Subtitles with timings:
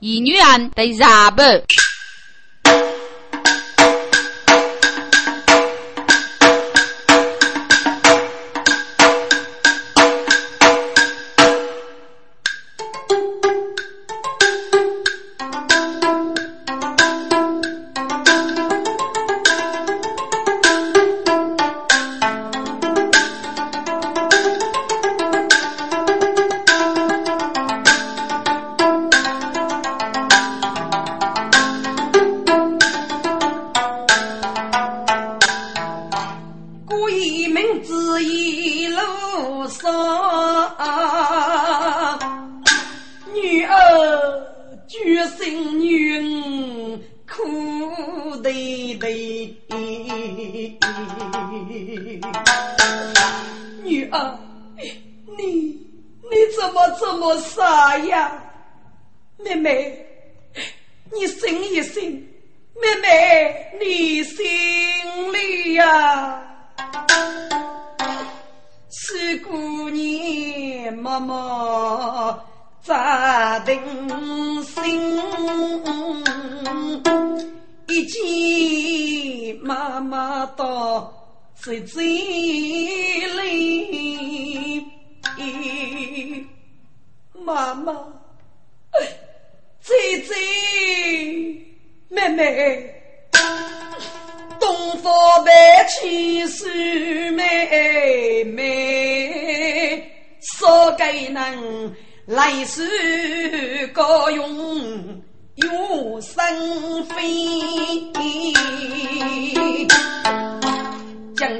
[0.00, 1.42] 一女人得啥不？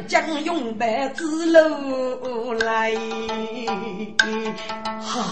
[0.07, 2.95] 将将永白之路来。
[5.01, 5.25] 哈，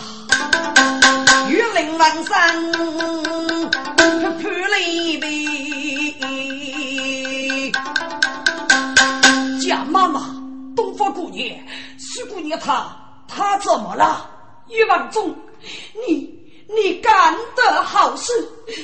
[1.49, 5.27] 玉林万山泼泼泪悲。
[9.61, 10.35] 贾妈妈，
[10.75, 11.57] 东方姑娘，
[11.99, 12.97] 徐姑娘，她
[13.29, 14.31] 她怎么了？
[14.69, 15.35] 玉王宗，
[16.07, 16.29] 你
[16.69, 18.33] 你干的好事，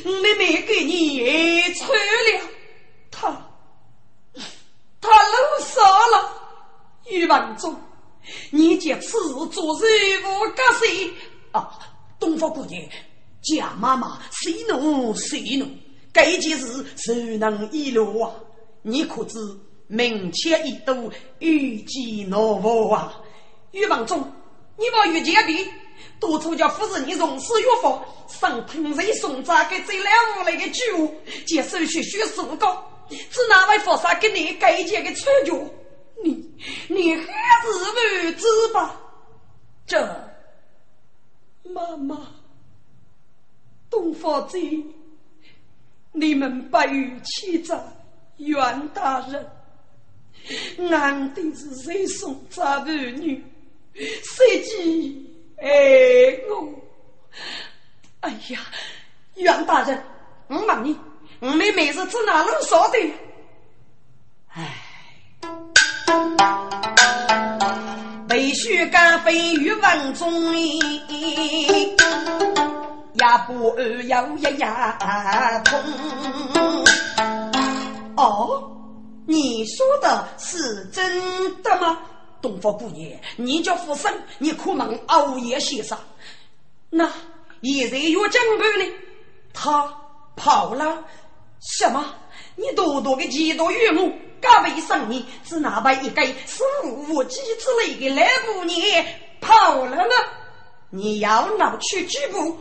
[0.04, 2.40] 妹妹给你穿了，
[3.10, 3.36] 他
[5.02, 6.32] 他露傻了。
[7.10, 7.76] 玉王宗，
[8.50, 11.10] 你借此事做任务干谁？
[11.50, 11.78] 啊，
[12.18, 12.80] 东方姑娘，
[13.42, 15.66] 贾妈妈谁怒谁怒，
[16.12, 18.32] 该件事谁能遗漏啊？
[18.82, 19.38] 你可知
[19.88, 23.20] 明切一度，欲计诺否啊？
[23.72, 24.32] 玉王宗。
[24.78, 25.70] 你把玉洁的
[26.18, 30.04] 多出叫夫人，你重视药方，上喷水送扎给这两
[30.38, 31.14] 屋来的酒，
[31.44, 32.82] 接手续需手高，
[33.30, 35.58] 只哪位佛萨给你改件的穿脚？
[36.24, 36.32] 你
[36.88, 39.00] 你还是不知吧？
[39.86, 40.30] 这
[41.64, 42.28] 妈妈，
[43.90, 44.58] 东方子，
[46.12, 47.82] 你们不与欺诈
[48.36, 49.50] 袁大人，
[50.76, 53.44] 难的是谁送扎儿女？
[53.94, 56.72] 谁知哎我，
[58.20, 58.60] 哎呀，
[59.34, 60.02] 袁大人，
[60.48, 60.96] 我问你，
[61.42, 62.98] 我妹妹是指哪路说的？
[64.54, 64.80] 哎，
[68.28, 70.78] 背须干飞于文中里，
[73.14, 75.82] 呀不二要一呀通。
[78.16, 78.70] 哦，
[79.26, 81.98] 你说的是真的吗？
[82.40, 85.98] 东方姑娘，你叫福生，你可能熬夜先生。
[86.88, 87.10] 那
[87.62, 88.94] 现在有江畔呢？
[89.52, 89.92] 他
[90.36, 91.02] 跑了？
[91.62, 92.04] 什么？
[92.56, 98.78] 你多多的几多岳母，加倍生你，只哪怕一个是无稽之类的来姑娘
[99.40, 100.14] 跑了呢？
[100.90, 102.58] 你要闹去举步，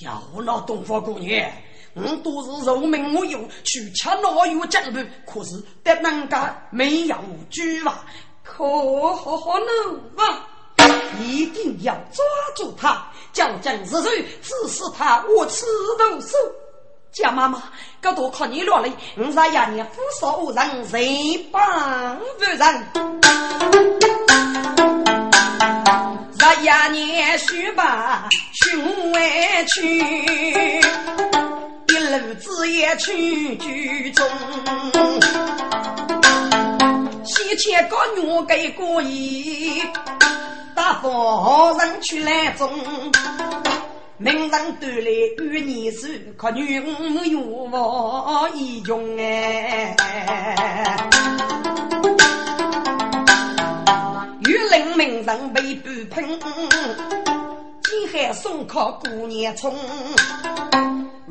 [0.00, 1.50] 要闹东方姑娘，
[1.94, 7.16] 我都是肉命我有，去吃老有江畔，可是得人家没有
[7.50, 8.06] 举吧？
[8.42, 8.64] 可
[9.14, 10.48] 好好努啊！
[11.20, 12.24] 一定要抓
[12.56, 15.66] 住他，叫将日日指使他我吃
[15.98, 16.36] 动手。
[17.20, 17.60] 贾妈妈，
[18.00, 18.92] 这多靠你了嘞！
[19.16, 22.58] 我在衙年负少无人，谁帮不人？
[26.38, 29.98] 在衙年须把寻外去，
[31.88, 34.24] 一路子也去居中。
[37.24, 39.82] 先前个女给过意，
[40.72, 42.70] 大夫人去来中，
[44.20, 49.94] 名人都来与你说，可女无用我一用哎。
[54.40, 56.26] 玉林名人被不喷，
[57.84, 59.72] 金海送靠姑娘冲。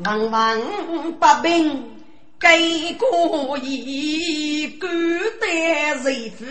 [0.04, 1.84] 王王八兵。
[2.40, 4.86] 给过一个
[5.40, 5.46] 得
[6.04, 6.44] 人夫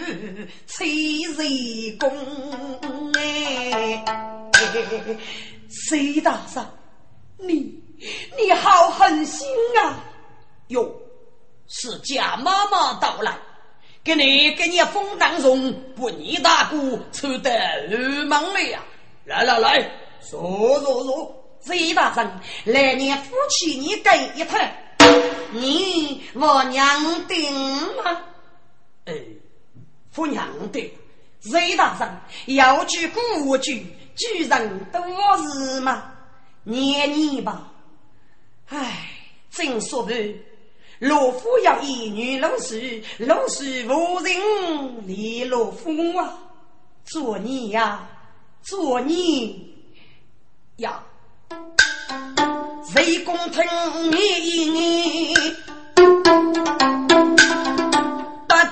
[0.65, 2.11] 崔人公
[3.13, 4.03] 哎，
[5.69, 6.65] 崔大嫂，
[7.37, 7.81] 你
[8.37, 9.47] 你好狠心
[9.81, 10.03] 啊！
[10.67, 10.93] 哟，
[11.67, 13.37] 是贾妈妈到来，
[14.03, 18.83] 给你给你封当中不你大姑抽得二忙了呀！
[19.25, 19.91] 来来来，
[20.21, 22.31] 坐坐坐，崔大人，
[22.65, 24.59] 来年夫妻你跟一趟。
[25.51, 27.51] 你我娘定
[28.03, 28.21] 吗？
[29.05, 29.13] 哎，
[30.11, 30.91] 夫娘定。
[31.39, 33.85] 隋大人要句古句，
[34.17, 35.01] 居人多
[35.37, 36.11] 事嘛，
[36.63, 37.71] 念念吧。
[38.67, 39.09] 唉，
[39.51, 40.11] 正说不，
[40.99, 46.33] 老夫要一女老师，老师无人理老夫啊。
[47.05, 48.09] 做你呀，
[48.63, 49.73] 做你
[50.77, 51.01] 呀。
[52.93, 53.63] 谁公听
[54.11, 55.33] 你？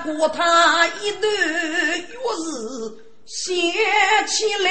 [0.04, 3.52] 不过他一段月日写
[4.28, 4.70] 起来，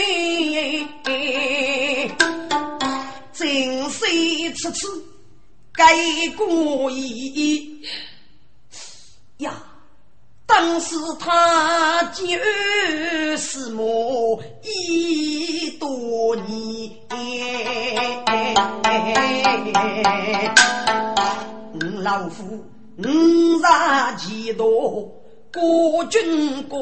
[3.33, 4.05] 真是
[4.53, 5.03] 次次
[5.73, 5.83] 改
[6.37, 7.81] 过意
[9.39, 9.61] 呀。
[10.45, 12.23] 当时他就
[13.35, 16.97] 是我一多年，
[22.03, 22.63] 老夫
[22.99, 23.65] 五十
[24.29, 25.11] 几多，
[25.51, 26.79] 国君国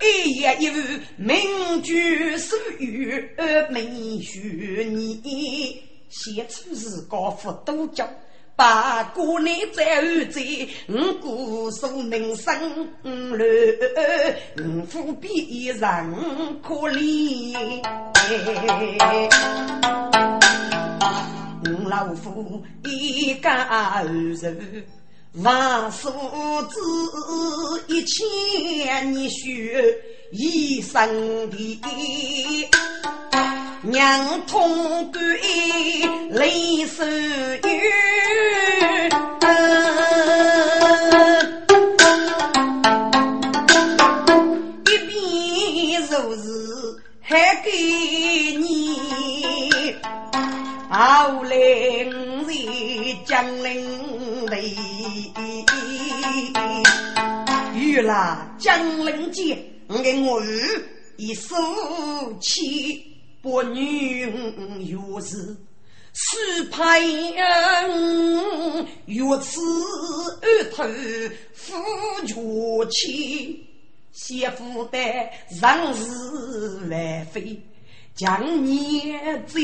[0.00, 0.72] 一夜有
[1.16, 3.30] 名句俗语
[3.70, 8.08] 没学你，写出是高富多教。
[8.56, 10.40] 八姑娘在后在，
[10.88, 12.54] 五姑苏名声
[13.02, 13.46] 乱，
[14.58, 15.78] 五夫比人
[16.62, 17.80] 可怜。
[21.66, 24.84] 五老夫一家二人，
[25.42, 26.80] 万数子
[27.88, 29.98] 一千年学
[30.30, 31.80] 一生的。
[33.86, 35.22] 娘痛断
[36.30, 37.83] 泪湿雨，
[61.16, 61.54] 一手
[62.40, 63.12] 气。
[63.42, 65.54] 不女月是
[66.14, 69.60] 是派恩，月此
[70.40, 70.82] 二头
[71.52, 71.74] 夫
[72.26, 72.34] 绝
[72.90, 73.66] 妻，
[74.12, 74.98] 媳妇的
[75.60, 77.60] 让是万非
[78.14, 79.62] 将年罪，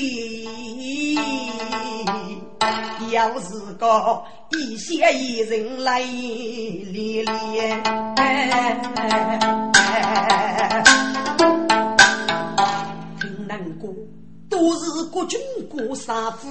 [3.10, 7.82] 要是个一些一人来连连。
[13.50, 13.92] 难过，
[14.48, 16.48] 都是国君过杀父，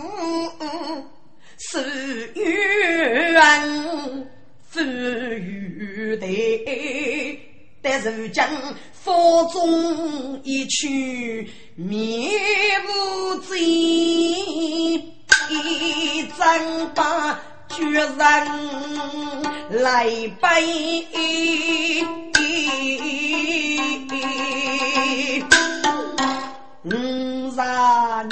[1.58, 4.28] 是冤
[4.68, 7.40] 负于对。
[7.82, 8.44] 但如今
[8.92, 12.30] 风中一去面
[12.86, 15.02] 无罪，一
[16.38, 17.40] 张把
[17.70, 18.10] 绝人
[19.70, 20.10] 来
[20.42, 21.08] 背。
[26.84, 27.58] 五十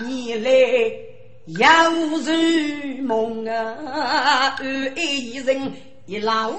[0.06, 0.50] 年来
[1.48, 1.60] 有
[2.20, 2.32] 如
[3.04, 5.74] 梦啊，爱一人
[6.06, 6.54] 一老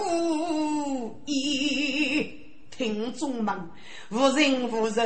[1.25, 2.30] 一
[2.71, 3.57] 听众们，
[4.11, 5.02] 无人无肉，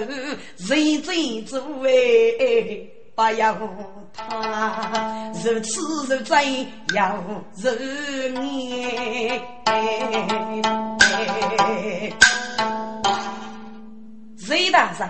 [0.56, 1.14] 谁在
[1.46, 2.90] 作为？
[3.14, 3.56] 不要
[4.12, 6.42] 他如此如在
[6.94, 7.22] 要
[7.54, 7.70] 如
[8.40, 9.40] 你。
[14.36, 15.08] 谁大人？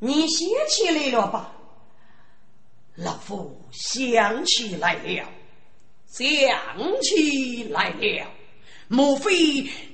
[0.00, 1.52] 你想起来了吧？
[2.94, 5.28] 老夫想起来了，
[6.06, 6.26] 想
[7.02, 8.26] 起来了。
[8.88, 9.32] 莫非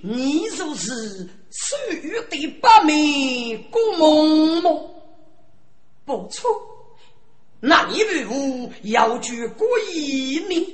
[0.02, 4.88] 你就是属于的八面郭嬷嬷？
[6.04, 6.50] 不错，
[7.61, 8.34] 那你为何
[8.82, 10.64] 要去过一年？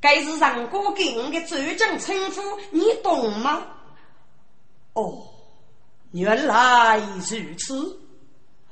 [0.00, 3.66] 该是上哥给我的浙江称呼，你懂吗？
[4.94, 5.28] 哦，
[6.12, 8.00] 原来如此。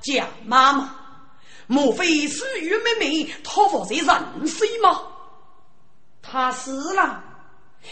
[0.05, 0.95] 贾妈妈，
[1.67, 5.03] 莫非是玉妹妹托付在人世吗？
[6.21, 7.25] 她死了，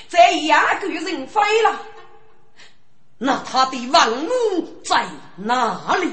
[0.09, 1.81] 在压个人飞了，
[3.16, 6.12] 那她的王母在哪里？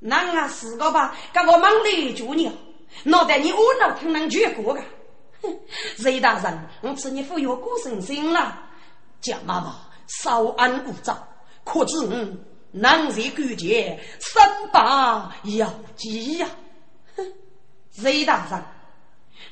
[0.00, 1.16] 那啊是个吧？
[1.32, 2.50] 给我忙来救你，
[3.04, 4.82] 脑袋你窝囊听能全过个？
[5.40, 5.58] 哼，
[6.04, 8.64] 雷大人，我吃你服药过神仙了。
[9.22, 9.76] 贾妈妈
[10.06, 11.26] 稍安勿躁，
[11.64, 12.10] 可知我
[12.72, 16.48] 难在关键，三把要紧呀。
[17.16, 17.32] 哼，
[18.02, 18.46] 雷大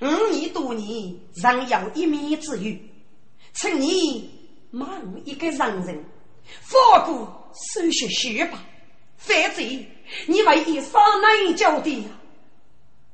[0.00, 2.80] 人，五年多年仍有一面之缘，
[3.52, 4.30] 请你
[4.70, 6.04] 骂我一个让人，
[6.60, 8.58] 放过收些血吧。
[9.16, 9.86] 反正
[10.26, 12.08] 你为一杀难交的呀，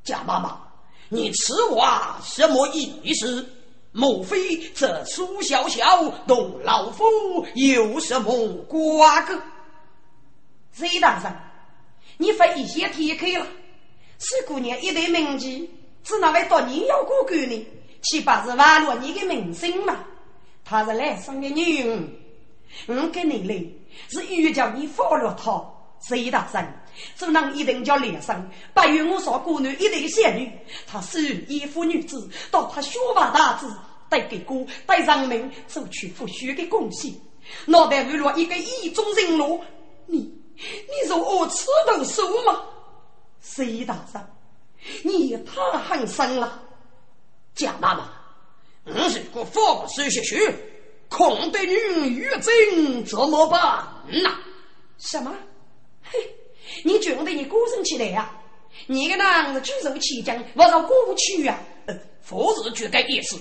[0.05, 0.61] 贾妈妈，
[1.09, 3.49] 你此话什么意思？
[3.97, 7.05] 莫非这苏小小同老夫
[7.55, 9.41] 有什么瓜葛？
[10.75, 11.33] 隋大人，
[12.19, 13.47] 你发一些天开了，
[14.19, 15.69] 四姑娘一代名妓，
[16.03, 17.67] 是哪位当你要过关呢？
[18.03, 20.05] 岂不是玩落你的名声吗？
[20.65, 22.13] 她是来生的女人，
[22.89, 23.65] 我跟你来
[24.09, 25.65] 是欲叫你放了她。
[26.07, 26.75] 隋大人，
[27.17, 30.51] 只能一定叫连生，不与我说姑娘一对仙女，
[30.87, 33.67] 她是一夫女子，到她学法大志，
[34.11, 37.15] 带给哥带人民做出复学的贡献。
[37.65, 39.61] 脑袋为了一个意中人喽，
[40.07, 42.65] 你你说我吃头手吗？
[43.41, 44.27] 隋大人，
[45.03, 46.63] 你也太狠心了，
[47.55, 48.11] 蒋妈妈，
[48.85, 50.55] 我如果放过苏学学，
[51.09, 53.61] 空得女玉贞怎么办
[54.23, 54.39] 呐？
[54.99, 55.35] 什么？
[56.03, 56.19] 嘿，
[56.85, 58.31] 你觉得你过人起来呀？
[58.87, 61.59] 你个男子举手起将，我说过不去呀！
[62.23, 63.39] 夫子绝该意思，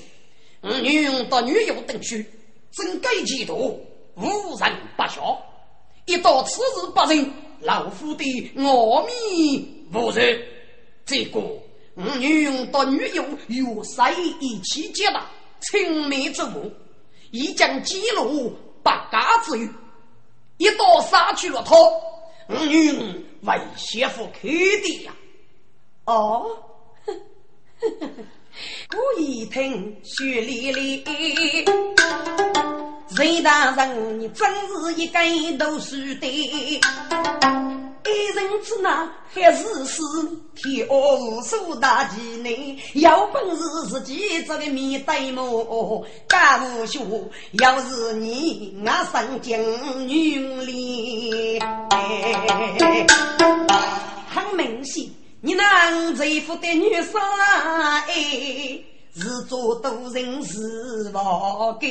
[0.61, 2.29] 女用到女友等去，
[2.71, 3.77] 真该嫉妒，
[4.15, 5.41] 无人不晓。
[6.05, 7.31] 一到此日不仁，
[7.61, 10.41] 老夫的阿弥无人。
[11.05, 11.41] 这个
[11.95, 14.03] 女用到女友与谁
[14.39, 15.21] 一起结的
[15.59, 16.55] 青梅竹马，
[17.31, 19.69] 已将记录百家之语，
[20.57, 21.75] 一刀杀去了他。
[22.49, 22.91] 我女
[23.41, 25.15] 为媳妇开的呀！
[26.05, 26.57] 哦，
[28.89, 31.03] 故意听雪莉莉，
[33.09, 35.19] 隋大人你真是一个
[35.57, 36.81] 读书的。
[38.05, 40.03] 一人之难，还是死，
[40.53, 42.51] 天下无数大奇难。
[42.93, 46.05] 有本事自己做个面对么？
[46.27, 46.99] 干无学，
[47.53, 51.59] 要是你我上京女里，
[54.29, 55.09] 很明显，
[55.45, 57.21] 你那这副的女生
[58.07, 58.79] 哎，
[59.13, 61.19] 是做多人是不
[61.81, 61.87] 该。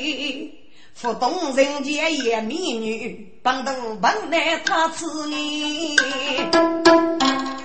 [1.03, 5.97] 不懂人间艳美女，本都本来他吃你，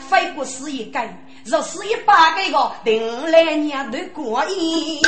[0.10, 1.00] 非不是一个，
[1.46, 5.00] 若是一百个个，定来年都过瘾。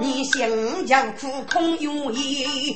[0.00, 2.74] 你心叫苦空有意，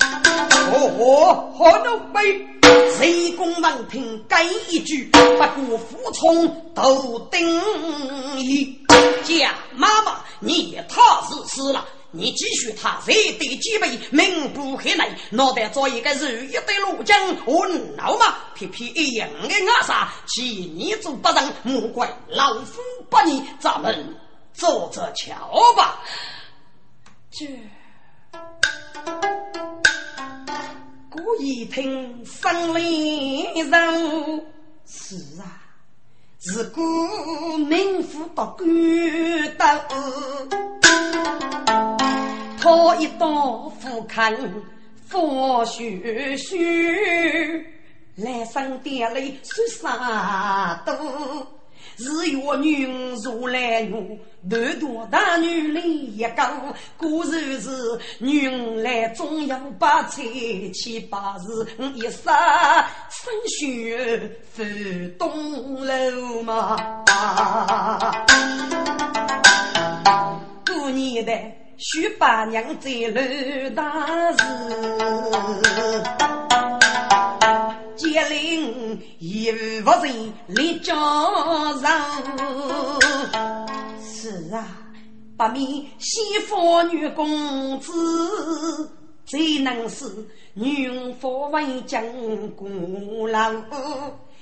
[0.73, 2.56] 哦，何都悲。
[2.99, 7.41] 谁公王听该一句，不过服从都等
[8.43, 8.65] 于
[9.23, 11.85] 家妈妈，你也太自私了。
[12.13, 20.43] 你继续他热得几杯，命不黑内，脑袋做一个如意的罗江，我闹嘛，皮皮一样的阿啥，欺
[20.75, 24.17] 你做不仁，莫怪老夫不义，咱们
[24.55, 26.01] 坐着瞧吧。
[27.31, 27.47] 这，
[31.17, 34.43] 故一听生里人，
[34.87, 35.63] 是啊，
[36.39, 38.67] 自古名副到官
[39.57, 39.81] 道。
[42.65, 44.37] 我一刀斧砍
[45.07, 47.67] 佛须须，
[48.17, 51.56] 来生爹泪说啥多？
[51.97, 52.87] 日月女
[53.25, 57.71] 如来女，男多大女里一个，果然是
[58.19, 58.49] 女
[58.83, 60.23] 来总要把财
[60.75, 64.63] 七八日一杀生血浮
[65.19, 66.77] 东楼嘛。
[70.67, 71.33] 过年的。
[71.79, 73.21] 许八娘在楼
[73.75, 74.39] 大事，
[77.97, 80.95] 接令一无人立家
[81.81, 81.85] 上。
[84.01, 84.67] 是啊，
[85.37, 87.93] 八名西方女公子，
[89.25, 90.05] 最能是
[90.55, 92.03] 女佛为将
[92.53, 93.53] 功劳。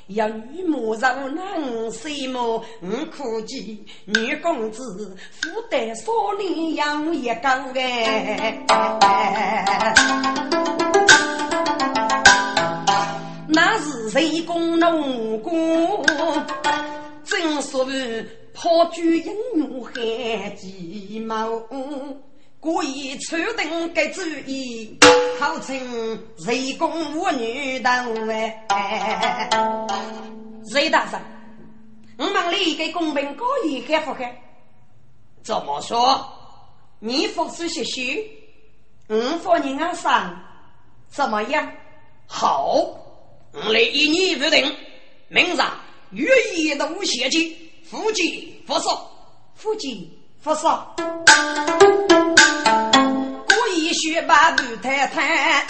[0.08, 2.62] 要女母柔能谁么？
[2.82, 3.58] 我可见
[4.04, 8.64] 女公子负担少年养一个哎，
[13.54, 16.04] 那是谁功农工？
[17.24, 21.48] 正所谓抛举英勇汉鸡毛。
[22.58, 24.98] 故意抽定个主意，
[25.38, 25.78] 号称
[26.38, 29.48] 谁公无女当哎！
[30.72, 31.20] 谁大人，
[32.18, 34.34] 我们里给公平高一开不开？
[35.44, 36.26] 怎么说？
[37.00, 38.30] 你服输些许，
[39.08, 40.34] 我服你安上，
[41.08, 41.70] 怎么样？
[42.26, 42.74] 好，
[43.56, 44.76] 我来以你为定，
[45.28, 45.58] 明日
[46.10, 47.56] 月夜的无邪气，
[47.88, 49.08] 夫妻不少，
[49.54, 50.10] 夫妻
[50.42, 50.92] 不少。
[53.46, 55.64] 故意学把头太太，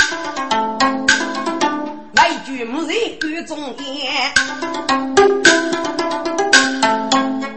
[2.15, 4.33] 来句没人干中言，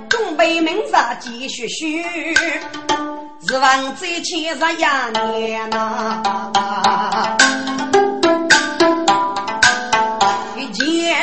[0.09, 0.91] 东北明日
[1.21, 2.03] 继续学，
[3.47, 4.85] 日望再千十一
[5.39, 6.21] 年呐。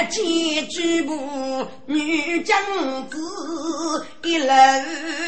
[0.04, 2.56] 见举步女将
[3.08, 3.16] 子，
[4.22, 4.46] 一路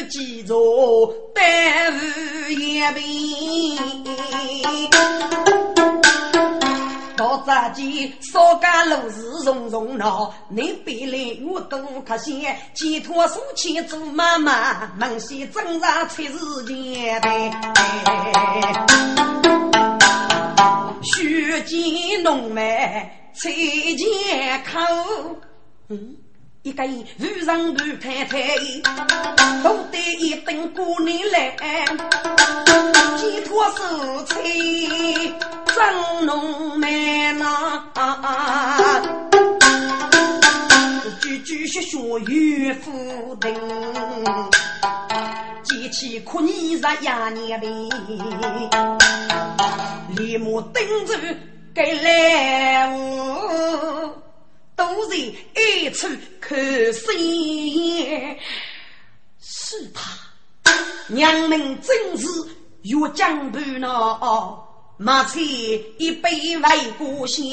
[0.09, 1.97] 几座丹湖
[2.49, 2.97] 一边。
[7.15, 12.45] 到这间少家路是重重闹，你别来我多可惜，
[12.75, 17.51] 寄托书签做妈妈，门西挣扎才是前辈。
[21.01, 23.09] 血溅浓眉。
[23.39, 24.79] 才见口，
[25.89, 26.17] 嗯，
[26.63, 28.39] 一个路上路太太，
[29.63, 31.55] 都得一等过年来，
[33.15, 34.41] 寄托手菜，
[35.67, 37.83] 蒸浓麦呐，
[41.21, 43.53] 句句血血与夫定，
[45.61, 47.87] 记起苦年日呀年里，
[50.15, 51.13] 立马登住。
[51.77, 54.11] 给来我
[54.75, 56.07] 都在一处
[56.41, 56.57] 看
[56.91, 58.35] 戏，
[59.39, 60.01] 是他
[61.05, 62.27] 娘们真是
[62.81, 64.57] 越江畔呐，
[64.97, 67.45] 马车一杯为故乡，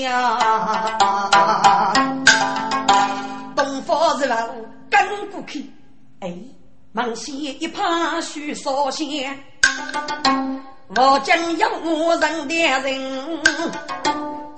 [3.55, 4.49] 东方日老
[4.91, 5.71] 跟过去，
[6.21, 6.35] 哎，
[6.93, 9.07] 忙西一旁许烧香。
[10.97, 13.43] 我将要我人的人，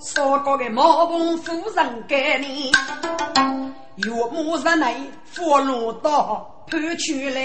[0.04, 2.70] 说过的毛棚夫人给你，
[3.96, 7.40] 岳母日内佛罗道判出来，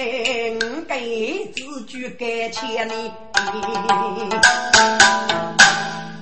[0.60, 3.14] 我给自己给钱你。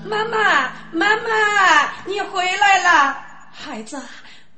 [0.05, 3.17] 妈妈，妈妈，你回来了，
[3.51, 3.99] 孩子，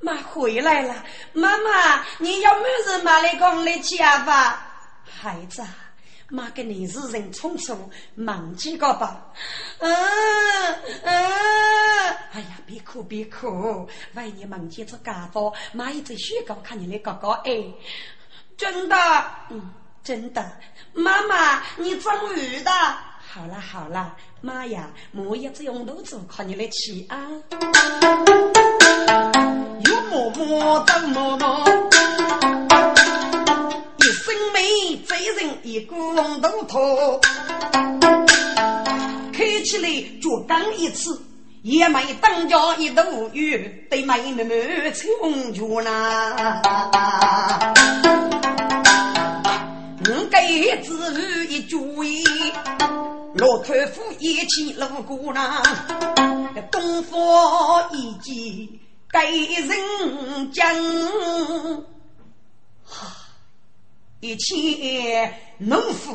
[0.01, 0.93] 妈回来了。
[1.31, 3.95] 妈妈，你要没事买来供来吃
[4.25, 4.61] 吧，
[5.05, 5.63] 孩子。
[6.31, 7.77] 妈给你是人匆匆，
[8.25, 9.21] 忘记个吧？
[9.79, 9.93] 嗯
[11.03, 11.13] 嗯，
[12.31, 17.61] 哎呀，别哭别哭，万一梦见这家伙，妈一直宣告看你的哥哥哎，
[18.55, 18.95] 真的，
[19.49, 19.73] 嗯，
[20.05, 20.57] 真的，
[20.93, 22.71] 妈妈你终于的，
[23.19, 27.27] 好了好了，妈呀，我也只用肚子靠你的气啊，
[29.85, 32.40] 有默默等默默。
[34.97, 37.19] 贼人一股龙头头，
[39.33, 39.89] 开起来
[40.21, 41.21] 脚刚一次，
[41.61, 46.61] 也没当家一头鱼，对妹妹妹冲脚呐。
[50.03, 51.77] 我给子女一句
[53.35, 55.61] 骆驼夫一起路过那，
[56.71, 58.79] 东方一计
[59.11, 59.19] 给
[59.61, 60.65] 人讲。
[64.21, 66.13] 一切能夫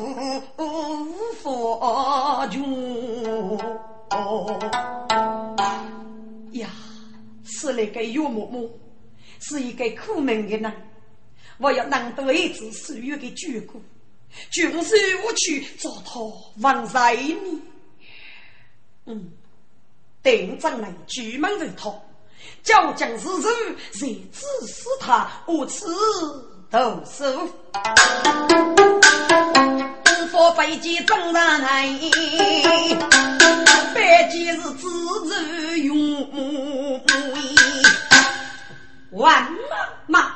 [0.57, 3.57] 无法穷
[6.53, 6.69] 呀！
[7.43, 8.79] 是那个岳母母，
[9.41, 10.73] 是一个苦命的人。
[11.57, 13.81] 我要拿到一子所有的眷顾，
[14.51, 16.21] 就是我去找他
[16.61, 17.61] 王在你。
[19.05, 19.33] 嗯，
[20.23, 21.93] 定将来举门为他，
[22.63, 25.85] 叫将士人谁指使他无耻。
[26.69, 27.23] 读书，
[30.03, 31.87] 东方飞机正上来，
[33.93, 37.01] 飞机是自助用。
[39.11, 39.77] 万妈
[40.07, 40.35] 妈，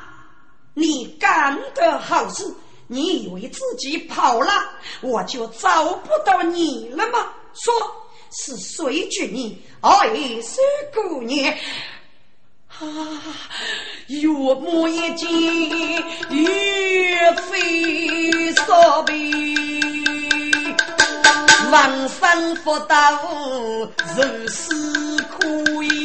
[0.72, 2.50] 你干得好事！
[2.86, 4.50] 你以为自己跑了，
[5.02, 7.28] 我就找不到你了吗？
[7.52, 7.70] 说
[8.30, 9.62] 是谁娶你？
[9.82, 10.08] 爱
[10.40, 10.56] 是
[10.94, 11.54] 姑娘。
[12.80, 12.84] 啊！
[14.08, 15.30] 岳母一见，
[16.30, 19.14] 岳飞烧杯，
[21.70, 22.96] 王生福到
[24.16, 26.01] 如斯可以。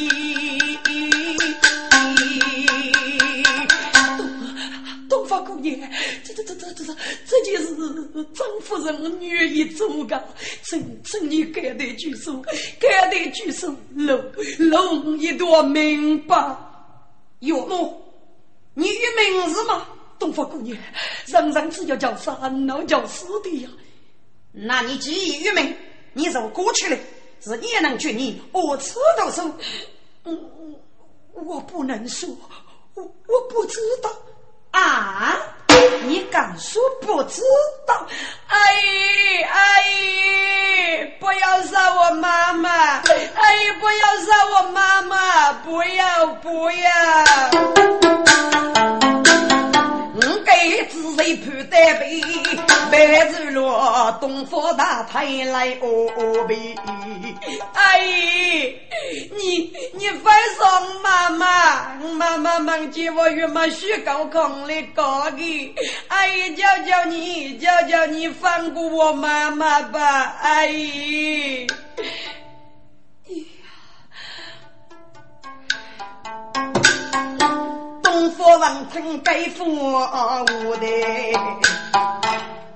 [5.41, 5.89] 姑娘，
[6.23, 6.95] 这这这这这这，
[7.25, 7.75] 这件事
[8.33, 10.27] 张夫人愿意做的，
[10.63, 12.41] 请请你赶得举手，
[12.79, 14.23] 赶得举手，龙
[14.59, 16.57] 龙一朵明白。
[17.39, 18.01] 岳母，
[18.73, 19.87] 你有名字吗？
[20.17, 20.75] 东方姑娘，
[21.27, 23.69] 人人只要叫三，老叫四的呀。
[24.51, 25.77] 那你既已郁闷，
[26.13, 26.97] 你就过去了，
[27.39, 29.55] 是也能劝你我吃都说。
[30.23, 30.75] 嗯，
[31.33, 32.27] 我不能说，
[32.95, 34.11] 我我不知道
[34.77, 35.37] 啊。
[36.03, 37.41] 你敢说不知
[37.85, 37.93] 道？
[38.47, 42.69] 阿姨，阿姨，不要杀我妈妈！
[42.69, 45.53] 阿姨，不要杀我妈妈！
[45.53, 46.87] 不要不要！
[51.27, 52.21] 我给子谁判单背，
[52.89, 56.55] 白日落东方大太来哦呗。
[57.73, 57.99] 哎，
[59.35, 65.75] 你你快上妈妈，妈妈梦见我与马须高空的高的。
[66.07, 71.67] 哎，叫叫你，叫叫你放过我妈妈吧，哎。
[78.17, 80.87] 东方王城盖府屋的，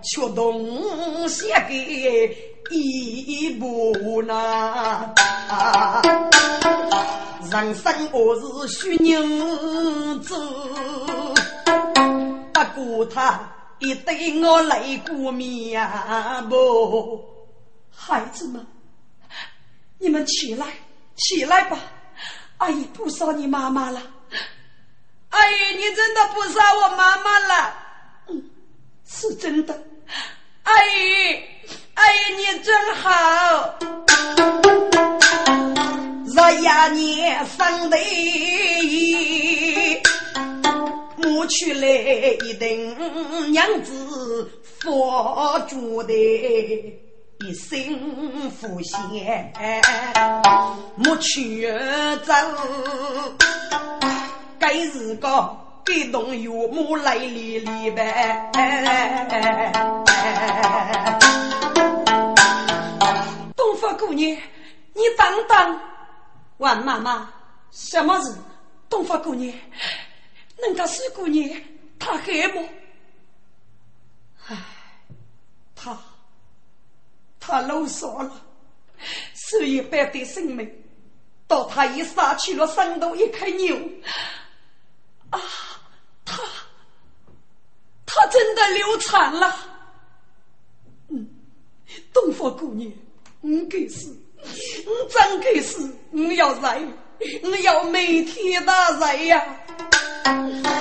[0.03, 2.37] 却东西给
[2.69, 5.11] 一部那。
[7.49, 9.19] 人生我是虚娘
[10.21, 10.35] 子，
[12.53, 13.41] 不过他
[13.79, 15.83] 一对我泪过面
[16.47, 17.19] 不？
[17.89, 18.63] 孩子们，
[19.97, 20.67] 你们起来，
[21.15, 21.79] 起来吧！
[22.59, 23.99] 阿姨不杀你妈妈了。
[25.31, 27.73] 阿姨，你真的不杀我妈妈了？
[28.27, 28.43] 嗯，
[29.07, 29.73] 是真的。
[30.63, 31.39] 阿姨，
[31.93, 33.79] 阿姨你真好。
[36.35, 37.21] 若呀你
[37.57, 37.97] 生的，
[41.15, 49.53] 母去来一等娘子，佛住的一生福仙，
[50.95, 51.71] 莫去
[52.25, 52.33] 走。
[54.61, 58.51] 该是个感动岳母泪淋漓呗。
[63.57, 64.37] 东方姑娘，
[64.93, 65.79] 你等等，
[66.57, 67.33] 王妈妈，
[67.71, 68.35] 什么事？
[68.87, 69.51] 东方姑娘，
[70.57, 71.49] 人家四姑娘
[71.97, 72.59] 她害不？
[74.45, 74.57] 唉，
[75.75, 75.97] 她，
[77.39, 78.31] 她露傻了，
[79.33, 80.71] 是一般的生命，
[81.47, 83.75] 到她已杀去了山东一块牛。
[85.31, 85.39] 啊，
[86.23, 86.37] 他，
[88.05, 89.55] 他真的流产了。
[91.09, 91.27] 嗯，
[92.13, 92.91] 东方姑娘，
[93.41, 95.93] 你该死，你真该死！
[96.11, 96.81] 你要来，
[97.43, 99.43] 你要每天打来呀，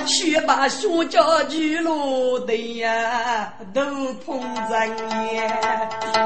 [0.05, 3.81] 学把学家去落的呀，都
[4.25, 5.39] 捧着你，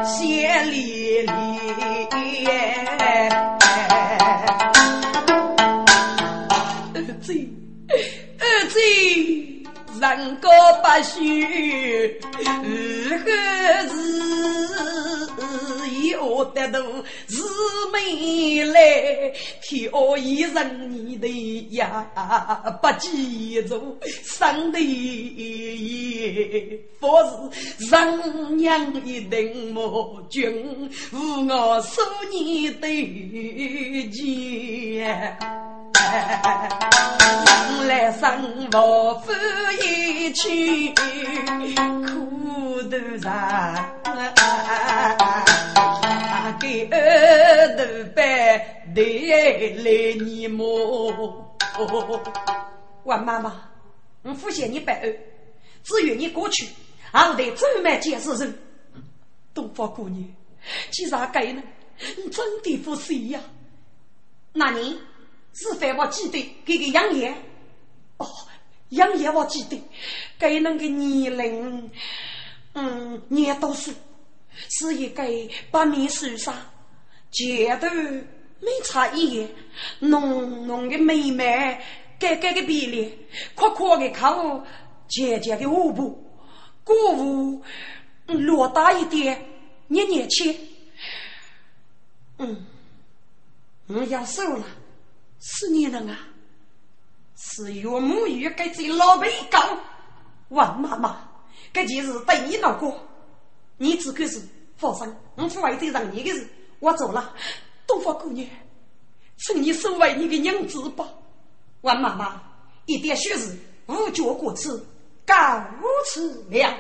[0.06, 2.06] 血淋淋。
[8.76, 8.80] 儿子，
[10.02, 10.50] 人高
[10.82, 12.20] 不许，
[13.24, 13.32] 何
[16.02, 16.82] 时要得到
[17.28, 17.44] 姊
[17.92, 19.32] 妹来？
[19.62, 21.28] 天意人你的
[21.76, 22.08] 呀，
[22.82, 32.88] 不记住生的也，佛是人娘一定莫君，无我数你的
[34.12, 35.38] 钱。
[37.88, 39.32] 来生我夫
[39.84, 40.94] 一去，苦
[42.90, 43.32] 头上
[46.60, 47.84] 给儿头
[48.16, 48.24] 办
[48.94, 49.02] 带
[49.84, 51.52] 来你么？
[53.04, 53.70] 王妈妈，
[54.24, 55.20] 我不嫌你白儿，
[55.84, 56.68] 只愿你过去，
[57.12, 58.58] 后头专门见识人。
[59.54, 60.28] 东方姑娘，
[60.92, 61.62] 既然该呢，
[62.18, 63.40] 你真的不谁呀？
[64.54, 65.00] 那你？
[65.58, 67.34] 是非我记得给个杨爷，
[68.18, 68.28] 哦，
[68.90, 69.82] 杨爷我记得
[70.38, 71.90] 该那个年龄，
[72.74, 73.94] 嗯，年多岁，
[74.70, 75.24] 是一个
[75.72, 76.54] 八面书生，
[77.32, 77.88] 前头
[78.60, 79.50] 没差一眼，
[80.00, 81.44] 浓浓的眉毛，
[82.20, 83.12] 盖盖的鼻梁，
[83.54, 84.64] 阔阔的口，
[85.08, 86.04] 尖尖的下巴，
[86.84, 87.64] 骨无
[88.28, 89.46] 略大一点，
[89.88, 90.58] 年年轻，
[92.38, 92.66] 嗯，
[93.88, 94.66] 我要瘦了。
[95.48, 96.18] 是你人啊！
[97.38, 99.80] 是岳母与给这老辈讲，
[100.50, 101.30] 王妈妈，
[101.72, 103.05] 这件事对你闹过，
[103.78, 104.42] 你只管是
[104.78, 106.48] 放心，我不会再让你的事。
[106.80, 107.34] 我走了，
[107.86, 108.48] 东方姑娘，
[109.38, 111.06] 请你收为你的娘子吧。
[111.82, 112.42] 王妈妈，
[112.86, 113.58] 一点血事，
[113.88, 114.86] 无脚过此，
[115.26, 115.36] 告
[116.06, 116.74] 辞了。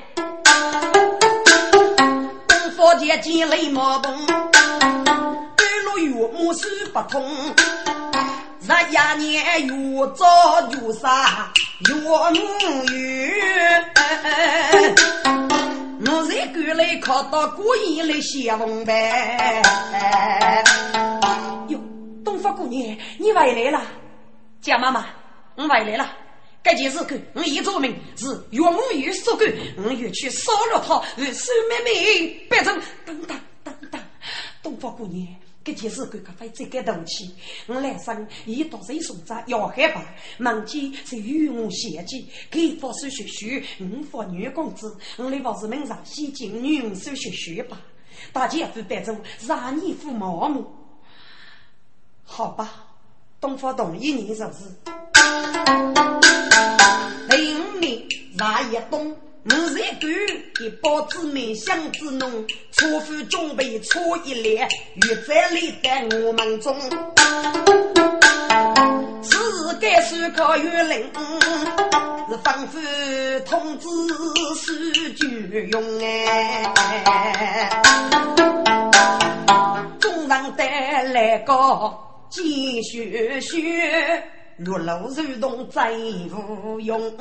[2.48, 4.64] 东方姐姐泪毛崩，半
[5.86, 7.54] 路岳母手不通。
[8.62, 10.26] 日呀年越早
[10.72, 11.52] 越杀，
[11.90, 13.92] 永远。
[16.08, 19.64] 我在赶来看到故意来相呗。
[21.70, 21.80] 哟，
[22.24, 23.82] 东方姑娘，你回来了？
[24.62, 25.08] 蒋妈妈，
[25.56, 26.12] 我回来了。
[26.64, 34.02] 这件事干，我已做明是永远所干，我要去杀了他，收妹妹，别成等等等等，
[34.62, 35.28] 东方姑娘。
[35.66, 37.34] 这件事干可非再该动气。
[37.66, 40.06] 我来生一到谁送着要害怕，
[40.38, 47.82] 梦见是与我献计，给佛手学学，五佛女公子，我来往是门上先进女手学学吧。
[48.32, 50.68] 大家都带着让你父盲目，
[52.24, 52.86] 好吧？
[53.42, 54.70] 东方同意你是不是？
[57.28, 59.18] 第五年腊一冬。
[59.48, 60.10] 我在干
[60.60, 62.28] 一包子梅香之浓，
[62.72, 66.76] 初夫准备初一列，玉在里在我们中。
[69.22, 70.98] 此日该是个月令，
[72.28, 73.88] 是吩咐通知
[74.56, 74.74] 书
[75.16, 76.64] 具用哎。
[80.00, 81.54] 中上带来个
[82.32, 83.62] 金雪雪，
[84.58, 87.14] 玉楼如同再无用。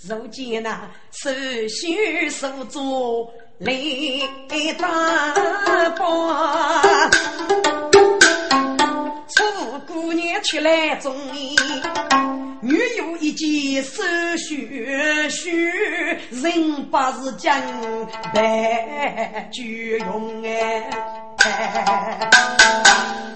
[0.00, 1.28] 如今那手
[1.68, 3.74] 续所做来
[4.78, 5.34] 打
[5.96, 6.82] 包，
[9.26, 11.56] 楚姑娘出来中意，
[12.62, 14.04] 女有一件手
[14.36, 15.68] 续须，
[16.30, 17.60] 人不是讲
[18.32, 20.88] 白就用哎。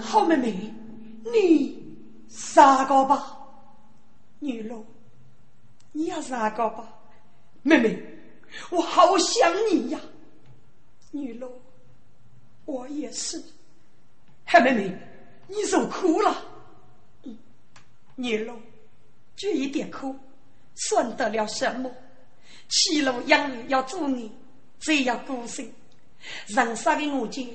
[0.01, 0.55] 好妹妹，
[1.25, 1.83] 你
[2.29, 3.37] 杀个吧，
[4.39, 4.85] 女喽。
[5.93, 6.93] 你也是阿哥吧，
[7.63, 8.03] 妹妹，
[8.71, 10.01] 我好想你呀，
[11.11, 11.53] 女罗，
[12.65, 13.43] 我也是。
[14.45, 14.99] 嗨，妹妹，
[15.49, 16.45] 你受苦了。
[17.25, 17.37] 嗯，
[18.17, 18.59] 女罗，
[19.37, 20.17] 这一点苦，
[20.75, 21.91] 算得了什么？
[22.69, 24.33] 七路养育要做你，
[24.79, 25.71] 这样孤身，
[26.47, 27.47] 人生的我见，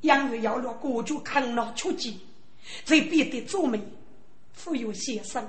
[0.00, 2.20] 养育要落国家抗老出击，
[2.84, 3.80] 这必得做媒，
[4.52, 5.48] 富有先生。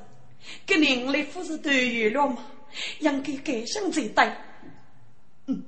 [0.65, 2.37] 给您来夫是对于了吗？
[2.99, 4.37] 应该改善这代。
[5.47, 5.63] 嗯，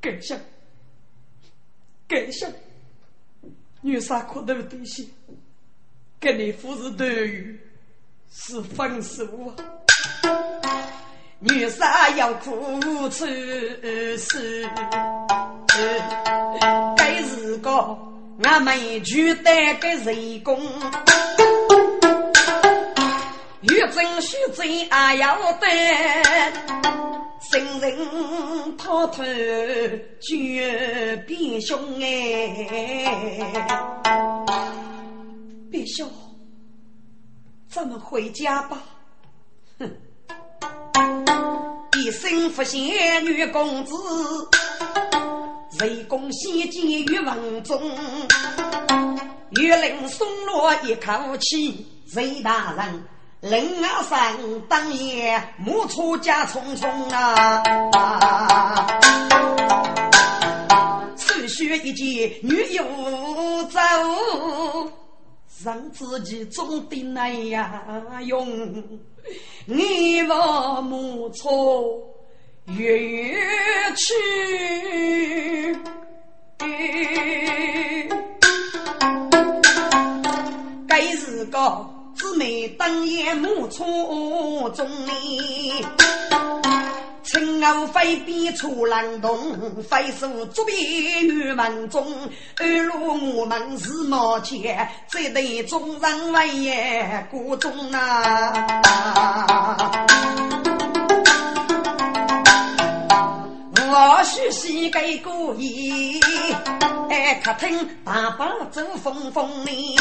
[0.00, 0.40] 改善，
[2.08, 2.52] 改善。
[3.82, 5.04] 女杀苦头对些，
[6.18, 7.58] 给你夫是对于
[8.30, 9.56] 是分手啊。
[11.38, 13.24] 女杀要苦出
[14.18, 14.68] 是，
[16.96, 17.98] 该是个
[18.42, 20.60] 俺们就得个人工。
[23.62, 25.66] 欲争须争也要得，
[27.50, 29.22] 生人滔滔
[30.22, 33.14] 绝变凶哎！
[35.70, 36.06] 别笑，
[37.68, 38.82] 咱们回家吧。
[39.78, 39.90] 哼，
[41.98, 43.94] 一生福仙女公子，
[45.80, 47.78] 为公先见于文中，
[49.60, 53.04] 玉令松落一口气，贼大人。
[53.40, 57.62] 人啊，生当夜暮出家匆匆啊，
[61.16, 62.84] 手续一件女友
[63.70, 63.80] 走，
[65.64, 68.84] 让自己中的那样用，
[69.64, 72.04] 你我暮出
[72.66, 73.34] 远
[73.96, 74.14] 去。
[80.86, 81.99] 该是个。
[82.20, 85.82] 姊妹当夜暮初中里，
[87.22, 90.76] 青鸥飞边出浪动，飞速捉边
[91.26, 92.06] 于门中。
[92.58, 98.52] 二路我们是冒前，这对众人为也过中啊。
[103.78, 106.20] 我须膝盖故意，
[107.10, 109.96] 哎，客厅大把走风风里。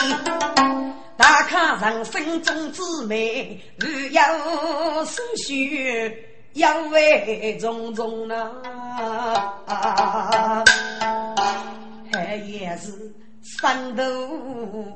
[1.17, 6.15] 打开人生中滋味，日有思绪，
[6.54, 8.52] 有味重重呐。
[12.13, 14.04] 还也是山头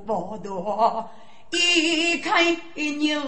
[0.05, 1.09] 不多，
[1.49, 3.19] 一开一牛，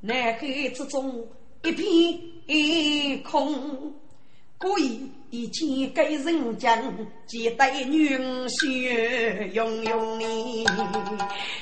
[0.00, 1.26] 南海之中
[1.62, 3.94] 一片空。
[4.58, 6.78] 故意一见给人家，
[7.26, 10.66] 几代女婿用用你。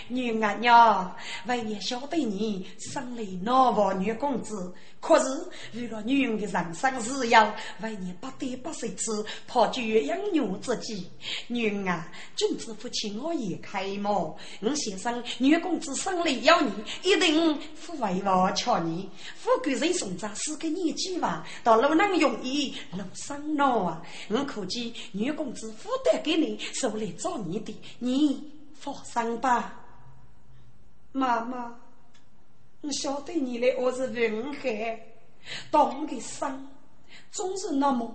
[0.08, 1.14] 女儿娘，
[1.46, 11.08] 为你晓得你生了那王女公子，可是为了女人的人生事业，为你不得不舍此，怕绝养女之计。
[11.48, 12.04] 女儿，
[12.36, 14.12] 君子父亲我也开门。
[14.12, 16.70] 我先生女公子生了要你，
[17.02, 19.08] 一定不为我瞧你。
[19.36, 23.40] 富贵人送葬是个年纪吧，到路能容易路上。
[23.56, 29.80] 难啊，我可见女公子负担给你，是我来找你的，你放心吧。
[31.12, 31.74] 妈妈，
[32.82, 34.98] 我晓得你的我是文海，
[35.70, 36.68] 当的生
[37.30, 38.10] 总是那么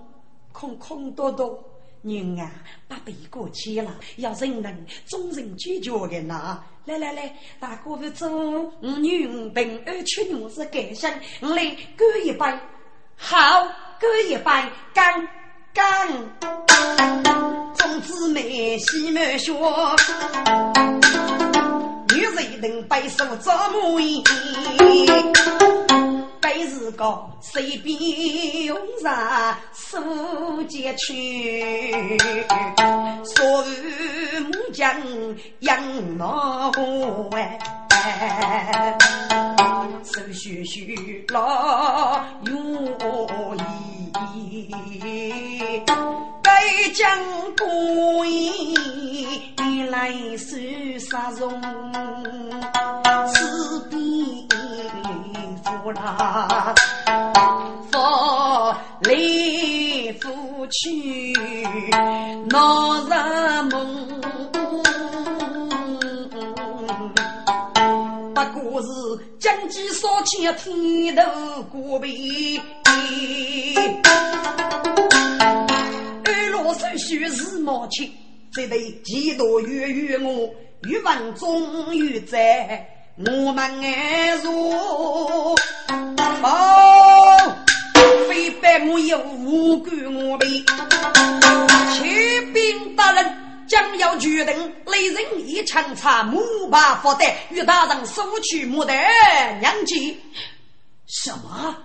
[0.52, 1.62] 空空多多。
[2.02, 2.52] 人啊，
[2.86, 6.62] 不必过去了，要人能终人拒绝的呐。
[6.84, 11.64] 来来来，大哥不走，我女平安吃牛是感谢，我来
[11.96, 12.60] 干一杯。
[13.16, 13.68] 好。
[13.98, 14.44] 干一杯
[14.92, 15.28] 干
[15.72, 16.06] 干，
[17.74, 19.54] 种子美西满学，
[22.16, 24.24] 女人能白手做母衣，
[26.40, 32.16] 白日高随便用上手接去，
[33.22, 34.98] 所有木匠
[35.60, 35.78] 养
[36.16, 36.72] 老
[37.32, 37.58] 哎。
[40.02, 42.88] 手续续老如
[44.34, 44.70] 意，
[46.42, 46.50] 该
[46.94, 47.04] 将
[47.58, 48.74] 故意
[49.90, 50.56] 来收
[50.98, 51.60] 杀容，
[53.32, 54.46] 此地
[55.64, 56.74] 夫啦，
[57.90, 57.98] 夫
[59.02, 59.10] 来
[60.20, 61.32] 夫去，
[62.50, 64.06] 闹人梦。
[68.78, 68.88] 是
[69.38, 71.22] 将计所牵，天头
[71.62, 72.60] 过背。
[76.24, 78.06] 二罗手续是毛钱，
[78.56, 80.48] 这对几多月月我
[80.84, 82.88] 欲问终于在
[83.18, 84.50] 我们爱若
[86.42, 87.56] 哦，
[88.26, 90.46] 非白我有无辜我背，
[91.92, 93.42] 启禀大人。
[93.68, 96.40] 将要决定雷人一枪插木
[96.70, 98.94] 把佛带，与大人收取木的
[99.60, 100.18] 娘吉。
[101.06, 101.76] 什么？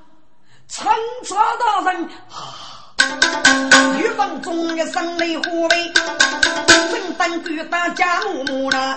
[0.70, 2.81] 参差大人啊！
[4.00, 5.92] 御房中的生雷火威，
[6.92, 8.96] 正当官打家木木了。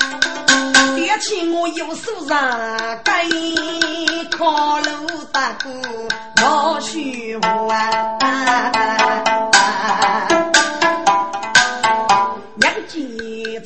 [0.96, 2.38] 爹亲我有手上
[3.02, 3.24] 该
[4.30, 5.70] 靠路大哥
[6.40, 7.38] 老虚
[7.70, 8.70] 啊。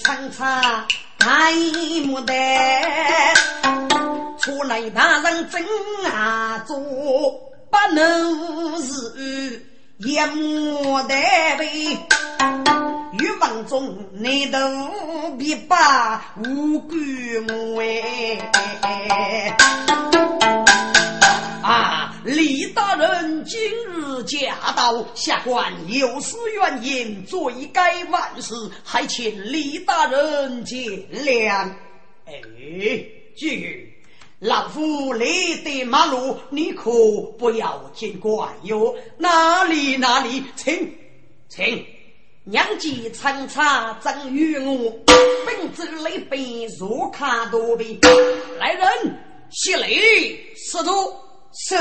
[0.04, 0.86] 长茶
[1.18, 2.34] 开牡丹，
[4.38, 5.60] 出来大人正
[6.10, 9.67] 啊做，不能是
[9.98, 11.98] 一牡丹杯。
[13.18, 14.58] 欲望中你都
[15.36, 16.94] 别把无辜
[17.48, 17.82] 我
[18.82, 19.56] 哎。
[21.64, 22.14] 啊！
[22.24, 30.80] 李大人今日驾到，下官有失远迎，罪该万事，还请李大人见
[31.12, 31.72] 谅。
[32.24, 32.34] 哎，
[33.36, 33.48] 这
[34.40, 35.26] 老夫来
[35.64, 36.92] 的马路，你可
[37.36, 38.94] 不要见怪哟。
[39.16, 40.96] 哪里哪里，请
[41.48, 41.84] 请，
[42.44, 44.92] 娘子参差正与我，
[45.44, 47.98] 本子来杯若卡多杯，
[48.60, 48.88] 来人，
[49.50, 50.90] 谢礼，施主。
[51.66, 51.74] 是，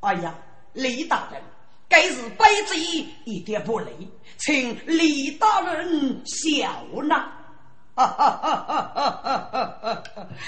[0.00, 0.34] 哎呀，
[0.72, 1.42] 李大人，
[1.86, 3.92] 该是卑职一点不累，
[4.38, 7.40] 请李大人笑纳。
[7.94, 10.02] 哈哈哈哈哈哈！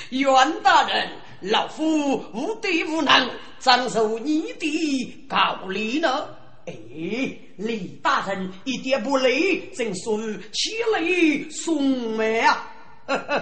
[0.09, 6.26] 袁大人，老夫无德无能，怎受你的告礼呢？
[6.66, 6.72] 哎，
[7.57, 12.66] 李大人一点不累，正属于起来送媒啊！
[13.07, 13.38] 哈哈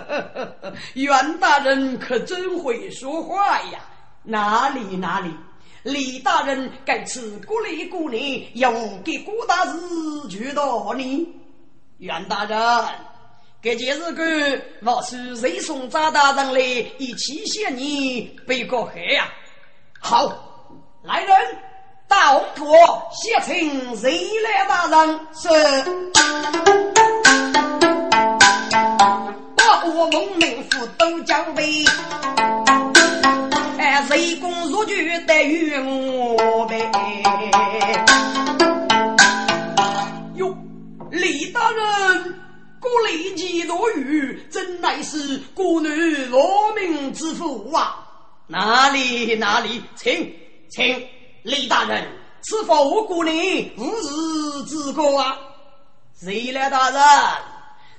[0.61, 0.73] 哈！
[0.95, 3.79] 袁大人可真会说话呀！
[4.25, 5.33] 哪里哪里，
[5.85, 8.73] 李大人该此过来过年，要
[9.05, 9.79] 给郭大师
[10.29, 11.29] 去到你。
[11.99, 12.59] 袁大人，
[13.63, 14.25] 这件事个
[14.83, 16.61] 我是谁送张大人来
[16.99, 19.29] 一起向你背个黑呀？
[20.01, 20.33] 好，
[21.05, 21.37] 来人，
[22.09, 22.75] 大红土
[23.13, 25.21] 写请谁来大人？
[25.33, 25.49] 是。
[29.55, 31.85] 把我蒙民府都交备。
[34.09, 36.91] 谁公如举得与我呗？
[40.35, 40.53] 哟，
[41.13, 42.35] 李大人，
[42.83, 45.89] 过来几多雨，真乃是国女
[46.27, 48.05] 罗命之福啊！
[48.49, 50.35] 哪里哪里，请
[50.69, 51.09] 请
[51.45, 52.05] 李大人，
[52.43, 53.33] 是否我姑娘
[53.79, 55.39] 无日之过啊？
[56.21, 57.01] 谁来大人？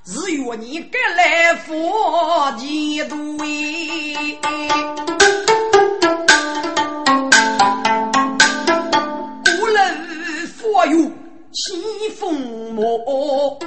[0.06, 4.38] 是愿你赶来佛基督耶？
[9.46, 11.10] 古人佛有
[11.54, 13.58] 起风魔，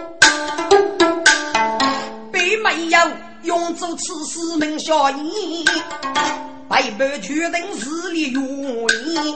[2.90, 3.08] 要
[3.42, 5.64] 用作此事名下言，
[6.68, 8.44] 白白决定势力用
[8.88, 9.34] 意。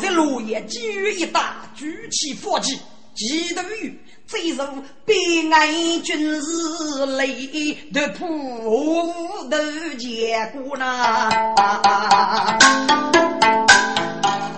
[0.00, 2.78] 这落叶机遇一大，举起佛旗，
[3.14, 3.98] 几头鱼。
[4.24, 4.64] 最如
[5.04, 5.14] 悲
[5.52, 5.72] 哀
[6.02, 8.24] 军事泪的普
[9.50, 11.28] 头结果呐，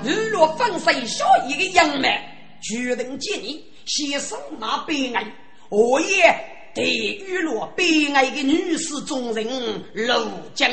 [0.05, 2.21] 日落风水小一个杨梅，
[2.63, 5.25] 决定建议先生那悲哀，
[5.71, 6.33] 我也
[6.75, 9.47] 得娱乐悲哀的女士中人
[9.95, 10.71] 陆江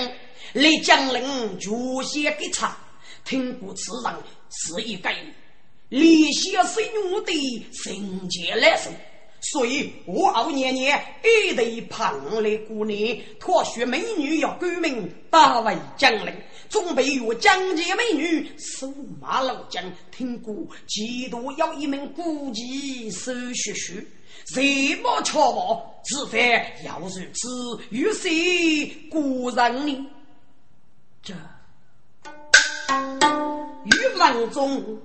[0.54, 2.76] 来江陵就写给他，
[3.24, 4.14] 听过此人
[4.50, 5.10] 是一个。
[5.90, 8.92] 李先生我的圣洁来生，
[9.42, 16.34] 所以我二年年一对胖来姑娘，托学美女要改名大为将领，
[16.70, 20.56] 准备与江姐美女守马老将，听过
[20.88, 23.94] 几度要一名古籍手学书，
[24.48, 26.40] 谁莫巧我，此番
[26.86, 30.08] 要如此，与谁故人呢？
[31.22, 31.34] 这
[33.86, 35.00] 欲望中。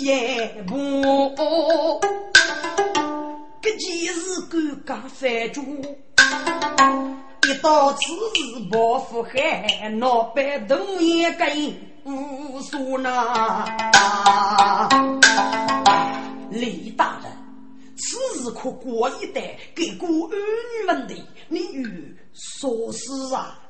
[0.00, 0.74] 也不，
[3.60, 4.12] 这几日
[4.50, 5.62] 尴尬翻桌，
[7.46, 11.74] 一到此日报复海，老板都也跟
[12.04, 13.64] 无数呢。
[16.50, 17.30] 李大人，
[18.02, 21.14] 此日可过一代给过儿女们的，
[21.48, 23.60] 你与说是啊？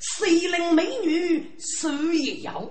[0.00, 2.68] 谁能美女手也要？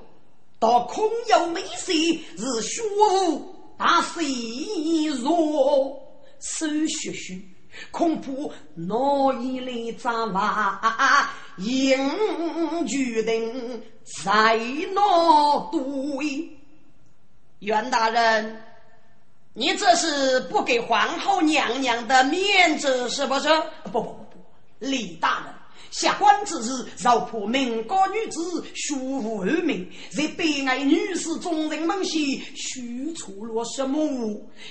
[0.60, 6.02] 到空有美色是虚无，但谁若
[6.40, 7.48] 手血虚，
[7.92, 8.32] 恐怕
[8.76, 10.82] 难以来张望，
[11.58, 13.82] 应决定
[14.24, 14.58] 在
[14.94, 16.50] 哪对？
[17.60, 18.62] 袁大人，
[19.58, 23.48] 你这是不给皇后娘娘的面子是不是？
[23.84, 24.26] 不不不，
[24.80, 25.54] 李大人。
[25.92, 34.06] 下官之日，饶破民国女子，虚无而名，在悲哀女士众人们心，虚出了什么？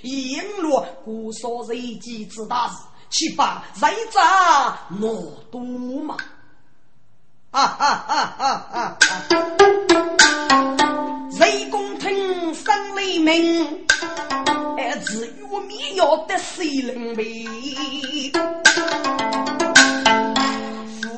[0.03, 2.75] 引落姑嫂人机之大事，
[3.09, 6.15] 岂把人渣挪多吗？
[7.53, 8.99] 啊啊啊啊啊！
[11.41, 13.87] 雷公听声雷鸣，
[15.05, 17.45] 只有灭要得谁人为？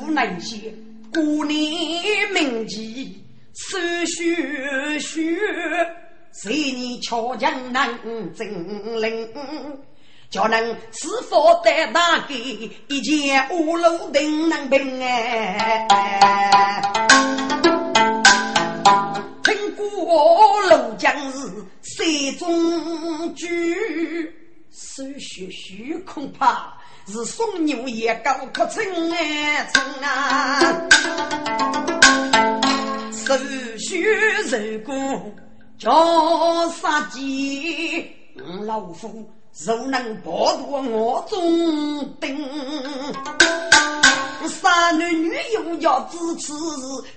[0.09, 0.73] 那些
[1.13, 1.55] 姑娘
[2.33, 5.37] 名记手续续，
[6.33, 7.87] 谁你巧将难
[8.35, 9.29] 真灵，
[10.31, 12.33] 叫人是否得大给
[12.87, 15.87] 一件五路定能平哎？
[19.97, 21.49] 听过楼江是
[21.81, 23.75] 山中居，
[24.69, 26.77] 手续续恐怕。
[27.07, 30.59] 是送牛也高可称哎称啊，
[33.11, 33.35] 手
[33.79, 34.03] 续
[34.51, 35.33] 如果
[35.79, 38.11] 叫杀鸡，
[38.65, 39.27] 老夫
[39.65, 42.47] 若能剥夺我中丁，
[44.47, 46.53] 三男女友要支持，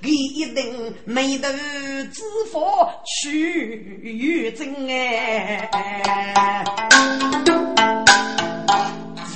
[0.03, 1.53] 一定没得
[2.07, 6.64] 知佛去真哎。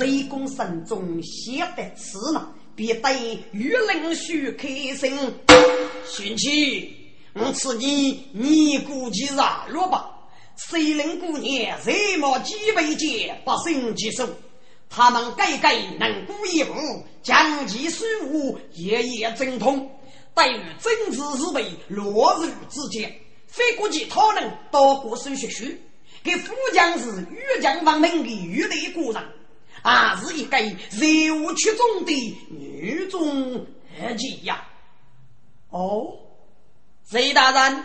[0.00, 5.14] 雷公神中写得此嘛，必对玉林须开心。
[6.06, 6.90] 贤妻，
[7.34, 9.38] 我赐你尼姑吉日
[9.68, 10.10] 落吧。
[10.56, 14.28] 谁人姑娘热毛几百件，不胜其数。
[14.88, 16.74] 他们改改能过一步，
[17.22, 19.90] 将其水务夜夜精通。
[20.34, 23.12] 对于政治是为落日之间，
[23.46, 25.64] 非估计他能多过手学书，
[26.22, 29.22] 给副将是御将方面的御雷国人。
[29.82, 32.12] 啊，是一个人物曲中的
[32.48, 33.66] 女中
[34.02, 34.66] 二姐呀！
[35.68, 36.16] 哦，
[37.10, 37.84] 谁大人，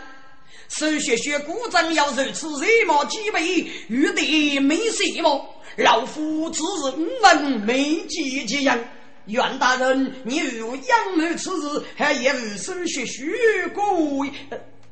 [0.70, 5.44] 手学学古章要如此热毛几杯，遇得没什么？
[5.76, 8.78] 老夫只是五文没几几样。
[9.26, 13.84] 袁大人，你如仰慕此事，还也无手学学过？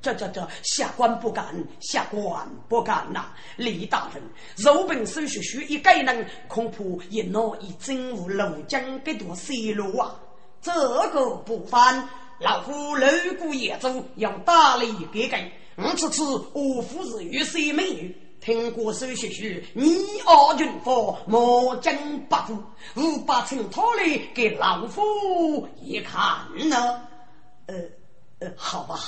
[0.02, 3.26] 这这这，下官不敢，下官不敢呐！
[3.56, 4.22] 李大人，
[4.56, 10.20] 肉本手学学一个人，恐怕也难以整务庐江这段水路啊！
[10.60, 10.72] 这
[11.12, 12.08] 个不凡，
[12.40, 13.06] 老夫路
[13.38, 15.82] 过扬州，要大力改革。
[15.82, 16.22] 我此次
[16.52, 20.92] 我夫是玉色美女，听过手学学，你傲军法，
[21.26, 21.92] 莫将
[22.28, 22.62] 不服。
[22.94, 27.00] 五八层套来给老夫一看呢。
[27.66, 27.74] 呃
[28.38, 29.00] 呃，好吧，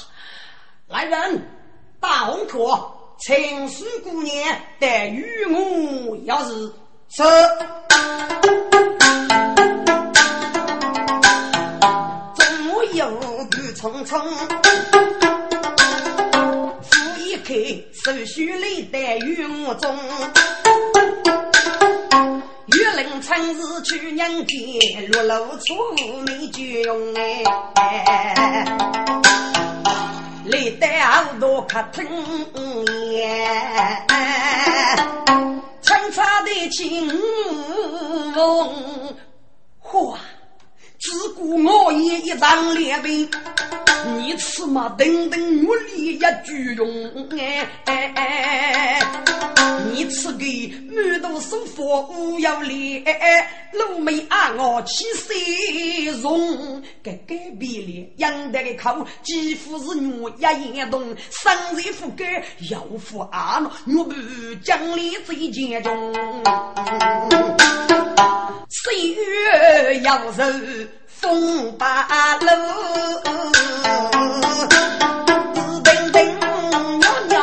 [0.89, 1.49] 来人，
[2.01, 4.35] 大红客，请苏姑娘
[4.81, 6.73] 带与我要是
[7.09, 7.23] 是。
[13.81, 14.21] 匆匆，
[16.83, 17.55] 扶一开，
[18.05, 19.97] 手续里带与我中。
[22.67, 25.75] 玉林村是去年的，落露出
[26.27, 27.43] 没就用哎。
[30.45, 32.05] 来带好多客厅
[33.13, 34.07] 耶，
[35.81, 37.09] 清茶的清
[38.35, 38.75] 风
[39.79, 40.19] 花。
[41.01, 43.27] 只顾我也一张脸皮，
[44.19, 49.03] 你吃嘛等等努力也举用哎哎哎，
[49.95, 50.45] 你吃个
[50.91, 53.03] 满肚生活无有脸，
[53.73, 55.33] 露眉啊我起色
[56.21, 62.27] 容，该改变了养得个口，几乎是我一言动，生日富贵
[62.71, 64.15] 要富阿诺，我不
[64.63, 66.13] 奖励最坚重。
[68.73, 70.43] 岁月要受
[71.21, 72.47] 风八路，
[75.85, 77.37] 叮叮袅袅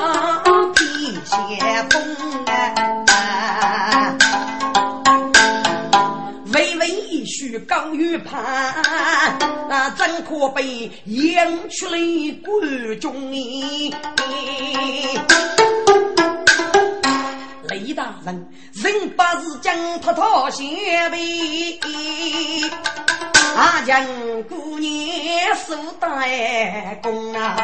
[0.73, 2.03] 披前风
[3.05, 4.17] 啊，
[6.53, 9.37] 微微一须高玉盘，
[9.95, 11.97] 怎可被养出了
[12.43, 13.93] 观众呢？
[17.69, 20.67] 雷大人，人把是将他讨先
[21.11, 21.79] 辈，
[23.55, 24.05] 阿将
[24.43, 24.91] 姑娘
[25.55, 26.23] 受大
[27.01, 27.55] 功啊！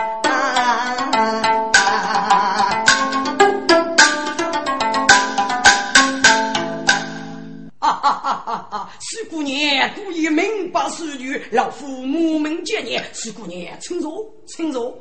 [7.80, 8.90] 啊哈哈哈哈！
[9.00, 14.98] 四姑娘故意明白事女，老夫母门见你，四姑娘请坐，请坐。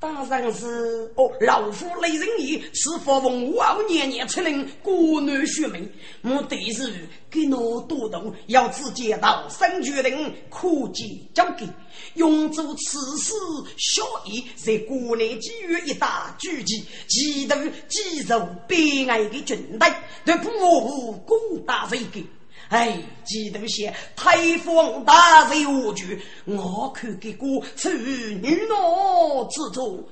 [0.00, 5.90] 当然是哦，老夫雷人义是佛奉五二年年出令国难学命，
[6.22, 11.66] 目的是给我多动，要自己到生决定，可见交给，
[12.14, 13.32] 用作此事
[13.76, 17.56] 效益，在国内给予一大举击，企图
[17.88, 19.92] 击入悲哀的军队，
[20.24, 20.48] 对不
[20.80, 21.36] 护攻
[21.66, 22.24] 打这个。
[22.68, 30.04] 哎，记得些太皇大人无惧，我看给过处女诺之中。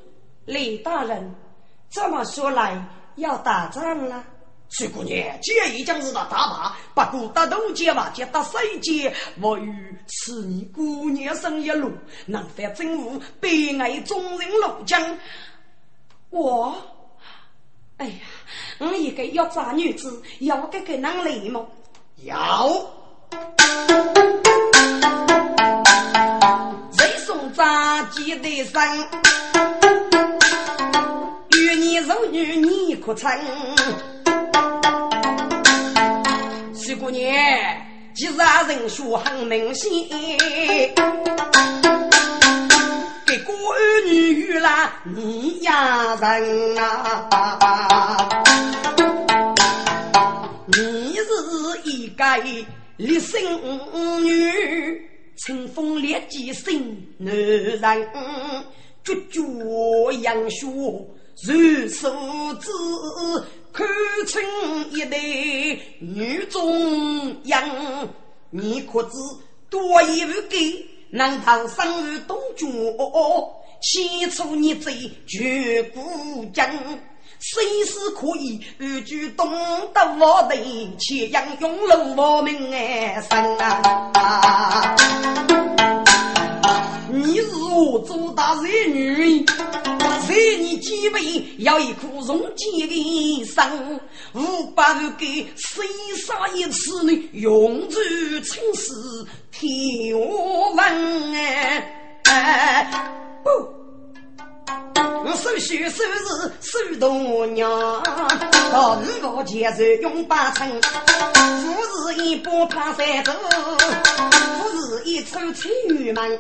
[0.47, 1.35] 李大人，
[1.91, 2.83] 这么说来
[3.17, 4.25] 要打仗了？
[4.69, 11.93] 徐姑娘，这已经是打大把，不过打东街嘛，接打西街，我与此你姑娘生一路，
[12.25, 15.19] 能犯真武，悲哀众人落江。
[16.31, 16.75] 我，
[17.99, 18.21] 哎呀，
[18.79, 21.69] 我一个要抓女子，要给个男来么？
[22.25, 22.71] 要，
[26.93, 28.83] 谁送扎鸡的生？
[31.51, 33.31] 与你肉女你可成？
[36.75, 37.23] 徐姑娘，
[38.15, 39.91] 既然人说很明显，
[43.27, 47.29] 给国儿女与了你呀人啊！
[52.17, 52.39] 该
[52.97, 53.41] 立生
[54.25, 55.03] 女，
[55.37, 58.09] 乘风烈疾生男人，
[59.05, 59.43] 绝绝
[60.23, 62.73] 杨血如数子，
[63.73, 63.87] 看
[64.27, 64.43] 成
[64.91, 65.19] 一代
[66.01, 68.09] 女中央。
[68.49, 69.11] 你可知
[69.69, 72.67] 多一不给，难逃生于东疆？
[73.83, 74.91] 起初你在
[75.27, 76.65] 绝古今。
[77.39, 79.49] 虽是可以安居东
[79.93, 80.57] 得我的，
[80.99, 84.97] 且让永乐我命哎生啊！
[87.09, 91.21] 你是我做大儿女，在你脊背
[91.59, 94.01] 要一颗荣坚的心，
[94.35, 97.13] 五百万给谁杀一次呢？
[97.33, 97.99] 永驻
[98.41, 98.93] 青史
[99.53, 100.19] 天
[100.75, 101.35] 文
[102.25, 103.13] 哎！
[103.45, 103.76] 不。
[105.29, 107.69] 我手续手是手多娘，
[108.73, 110.81] 到日我前手用八成，
[111.35, 113.33] 富是一把怕三走，
[114.31, 116.39] 富是一出千玉门，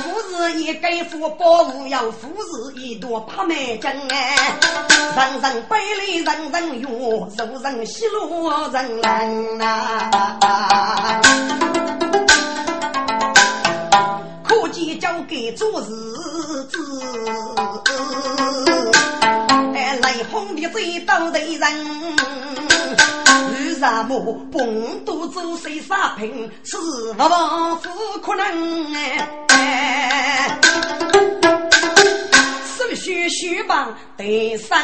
[0.00, 4.56] 富是一盖富宝物要富是一朵八美金哎，
[5.16, 5.76] 人人背
[6.06, 6.88] 里人人怨，
[7.36, 11.20] 人人喜怒人人呐。
[15.12, 15.84] 可你做日
[16.68, 16.76] 子，
[19.74, 21.60] 哎，来红的最刀的人，
[23.52, 26.76] 为什么本都做谁杀平，是
[27.16, 27.90] 不王夫
[28.22, 30.58] 可能哎。
[32.94, 34.78] 须须帮得生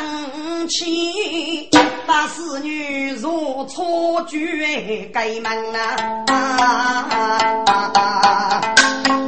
[0.68, 1.68] 气，
[2.07, 6.24] 把侍女如错举该门啊！
[9.05, 9.28] 谁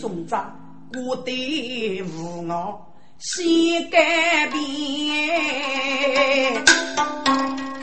[0.00, 0.54] 送葬
[0.94, 2.86] 我的无我
[3.18, 6.64] 先改变？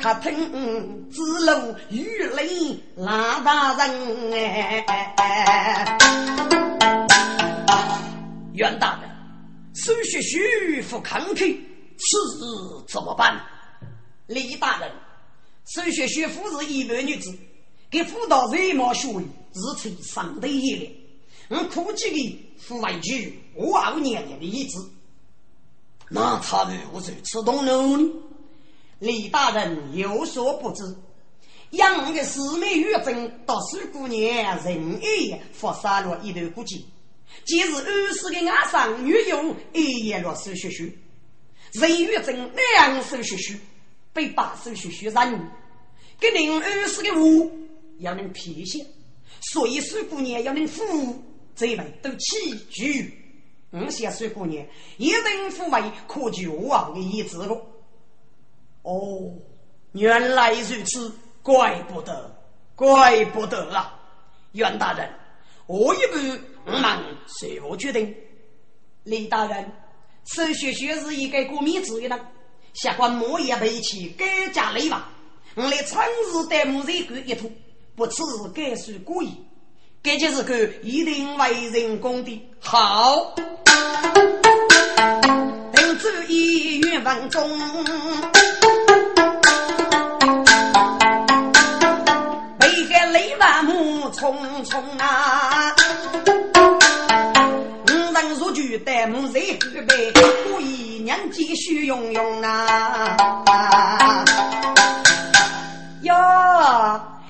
[0.02, 2.08] 客厅之路雨
[2.38, 5.98] 雷拉大人哎！
[8.54, 9.10] 袁大人，
[9.74, 12.46] 苏学徐不抗拒，此事
[12.88, 13.42] 怎么办？
[14.28, 14.90] 李大人，
[15.66, 17.38] 苏学徐夫是一般女子，
[17.90, 20.90] 给辅导热毛学位，日出上等一流。
[21.50, 24.78] 我估计的父为举我二年年的意志，
[26.10, 28.12] 那他如何如此动怒呢？
[29.00, 30.84] 李大人有所不知，
[31.72, 36.86] 养的四妹月珍到苏姑娘任意发杀了一头孤鸡。
[37.44, 40.92] 今日二十的阿上女友一夜落手血血，
[41.74, 43.60] 人与真两手血血，
[44.14, 45.46] 被八手血血染污，
[46.20, 47.52] 给您二十的物
[48.00, 48.80] 要能撇下，
[49.42, 51.22] 所以水姑娘要能服，
[51.56, 53.22] 这位都起居。
[53.72, 54.66] 我想水姑娘
[54.98, 57.60] 一定抚慰可救我的意志了。
[58.84, 59.34] 哦，
[59.94, 62.36] 原来如此，怪不得，
[62.76, 64.00] 怪不得啊！
[64.52, 65.10] 袁大人，
[65.66, 66.42] 我一步。
[66.68, 68.16] 我们随我决定，
[69.04, 69.72] 李大人，
[70.24, 72.20] 此学学是一个过面子的人，
[72.74, 75.08] 下官莫也背起改嫁雷王，
[75.54, 77.52] 我来长日待木人干一图，
[77.96, 79.38] 不辞改书故意，
[80.06, 82.40] 这件事干一定为人公的。
[82.60, 83.34] 好，
[85.74, 87.50] 等主意愿文中。
[92.60, 95.74] 背个雷万木匆匆啊。
[98.54, 100.14] 举戴木在后背，
[100.48, 103.18] 故意娘继续用用啊！
[106.04, 106.16] 哟，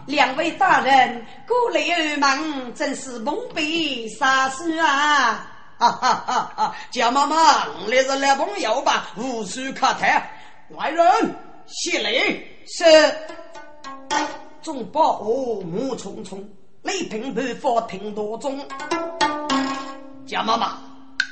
[0.05, 5.51] 两位大人过来二忙，真是蒙蔽啥事啊？
[5.77, 6.53] 哈哈哈！
[6.55, 9.09] 哈贾妈妈，来是来朋友吧？
[9.17, 10.29] 无需客谈。
[10.69, 11.35] 来人，
[11.67, 12.45] 谢礼。
[12.67, 12.85] 是。
[14.61, 16.43] 众宝物木匆匆，
[16.83, 18.65] 雷平不发听多中。
[20.27, 20.79] 贾妈妈。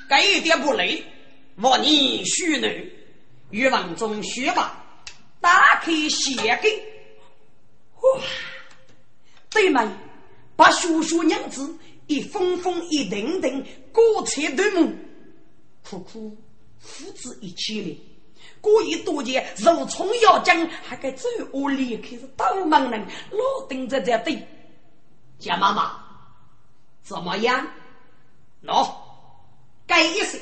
[0.10, 1.04] 该一点不累，
[1.58, 2.92] 望你许女，
[3.52, 4.84] 欲望中学吧，
[5.40, 6.70] 打开鞋给，
[8.02, 8.22] 哇！
[9.54, 9.90] 对门
[10.56, 11.74] 把叔叔娘子
[12.08, 15.06] 一封封一顶顶过车对门，
[15.88, 16.36] 苦苦
[16.80, 17.98] 父子一起来，
[18.60, 24.46] 过一多年如虫要将，还该走屋里开始刀忙人，老盯着这对，
[25.40, 26.04] 家妈妈
[27.04, 27.68] 怎么样？
[28.64, 28.90] 喏。
[29.86, 30.40] 该一岁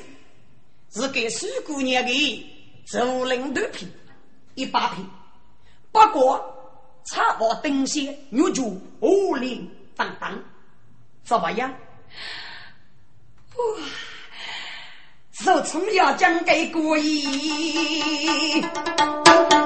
[0.91, 2.49] 是给苏姑娘的
[2.85, 3.87] 竹林豆皮
[4.53, 5.03] 一百片，
[5.91, 6.60] 不过
[7.03, 10.37] 茶包灯线玉珠五零当当，
[11.23, 11.73] 怎么样？
[13.55, 13.63] 哇！
[15.31, 18.61] 手从要讲给故意，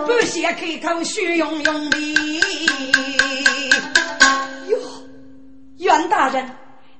[0.05, 1.97] 不屑开口虚用用的。
[4.69, 4.79] 哟，
[5.77, 6.49] 袁大人，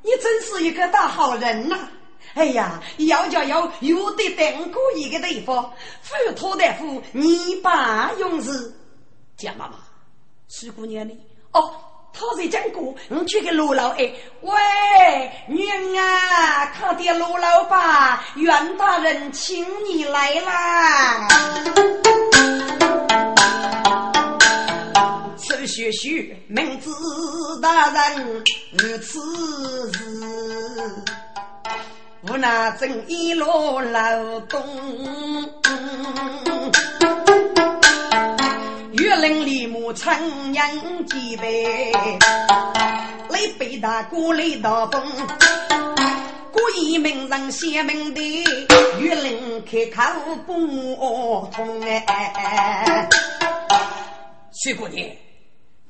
[0.02, 1.88] 你真是一个大好人呐！
[2.34, 8.76] 哎呀，要叫要有的等过一个地方，富托大夫，你把用事。
[9.38, 9.76] 蒋妈妈，
[10.48, 11.14] 苏姑娘呢？
[11.52, 11.72] 哦，
[12.14, 21.28] 他在讲过，我去给罗老哎，喂，女儿啊，快点罗老吧，袁大人请你来啦。
[25.38, 26.90] 苏学学，明知
[27.62, 28.44] 大人
[28.78, 30.00] 如此事。
[32.28, 34.62] 无奈正一路劳动，
[38.98, 41.92] 月令里木长阳几杯，
[43.30, 45.04] 来北大鼓来大风，
[46.50, 48.22] 故意名人写名的，
[49.02, 53.10] 月令开口不通哎。
[54.54, 55.06] 薛姑娘，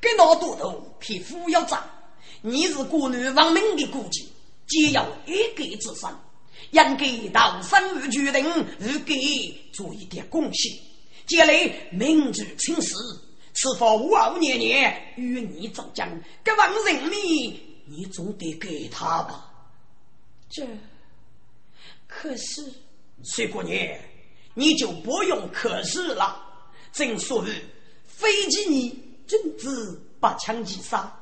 [0.01, 1.80] 给老多头皮肤要脏，
[2.41, 4.34] 你是国女亡命的估计，
[4.66, 6.10] 皆要一个之身。
[6.72, 8.43] 应该到生日决定，
[8.80, 9.16] 日给
[9.72, 10.74] 做一点贡献，
[11.26, 12.93] 将来民族青史，
[13.53, 16.07] 此番五二年年与你争将，
[16.43, 19.51] 各方人民，你总得给他吧？
[20.49, 20.65] 这
[22.07, 22.71] 可是，
[23.23, 23.76] 水姑娘，
[24.53, 26.41] 你就不用可是了。
[26.91, 27.51] 正所谓，
[28.05, 28.89] 非其你
[29.28, 31.13] 君子不强其杀，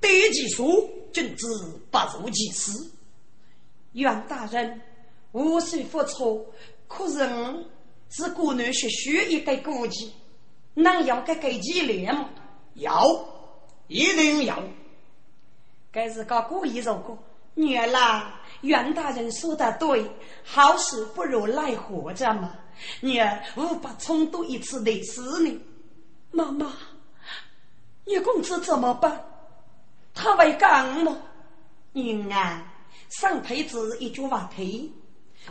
[0.00, 1.46] 得其书君子
[1.90, 2.72] 不如其师。
[3.92, 4.80] 袁大人，
[5.32, 6.46] 无虽付出，
[6.86, 7.64] 可是我
[8.10, 10.12] 是国内学学一个国际，
[10.74, 12.28] 能要个给几年吗？
[12.74, 13.06] 要，
[13.86, 14.62] 一定要。
[15.92, 17.18] 该是个故意如果。
[17.54, 20.04] 原来袁大人说的对，
[20.44, 22.54] 好死不如赖活着嘛。
[23.00, 25.60] 女儿无法重读一次历史呢。
[26.30, 26.72] 妈妈，
[28.04, 29.24] 你公子怎么办？
[30.14, 31.16] 他会干吗？
[31.92, 32.62] 女儿，
[33.08, 34.90] 上辈子一句话配。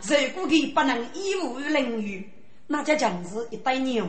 [0.02, 2.28] 如果你不能义务人于，
[2.72, 4.08] 那就将是一代牛。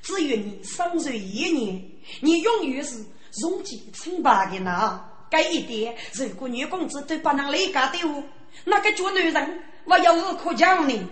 [0.00, 1.82] 至于你生岁一年，
[2.20, 3.04] 你永远是
[3.42, 5.04] 荣记称霸的呢。
[5.28, 8.22] 这一点，如果女公子都不能理解的话，
[8.64, 11.08] 那个做女人我有何可讲呢？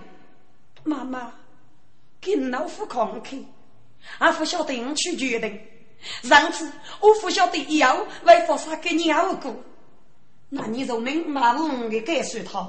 [0.84, 1.32] 妈妈，
[2.20, 3.44] 跟老夫抗去，
[4.18, 5.60] 俺不晓得你去决定。
[6.22, 6.70] 上次
[7.00, 9.52] 我不晓得以后为发啥给你熬过，
[10.48, 12.60] 那你就明白我的感受他，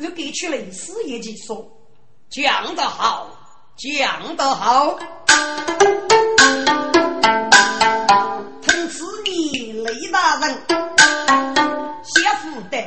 [0.00, 1.68] 我给出来事业去说，
[2.30, 3.41] 讲得好，
[3.76, 4.98] 讲得好。
[8.60, 10.56] 听此你雷大人。
[12.04, 12.78] 媳妇的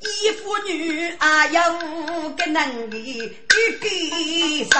[0.00, 1.60] 一妇女啊，有
[2.36, 3.22] 个能力一
[3.80, 3.84] 个
[4.70, 4.76] 生。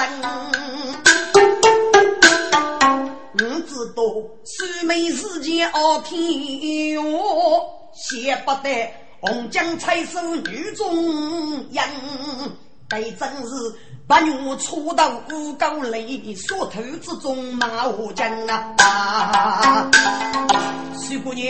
[3.37, 4.03] 我知道
[4.45, 7.01] 苏梅事件傲天哟，
[7.93, 11.83] 写不得红江采收女中人，
[12.87, 13.75] 这真是
[14.05, 19.89] 八月初到五沟里，缩头之中马无将啊！
[20.93, 21.45] 苏姑娘。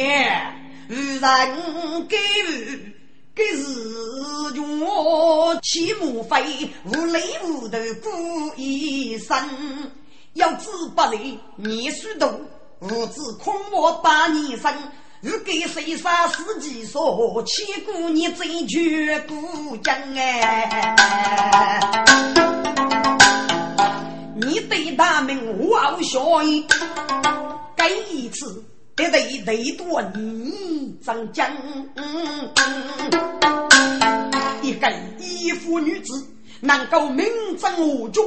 [0.88, 2.16] 无人给
[2.48, 2.96] 予，
[3.34, 4.80] 给是用
[5.62, 9.36] 起莫非无泪无头过一生。
[10.36, 12.40] 要知不累念书多，
[12.80, 14.72] 无知空我把年生。
[15.22, 21.82] 如给谁杀死几说，千古你真绝不讲哎。
[24.36, 26.66] 你对大名我小意，
[27.76, 28.64] 该一次。
[28.96, 31.52] 得得得多你长将，
[34.62, 34.90] 一个
[35.20, 36.26] 义妇女子
[36.62, 37.26] 能够名
[37.60, 38.26] 震我中，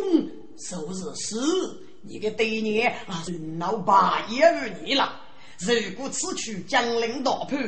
[0.59, 1.37] 数日时
[2.03, 3.25] 你的对年啊，
[3.59, 5.11] 老八也二年了。
[5.61, 7.59] 如果此去江陵大叛，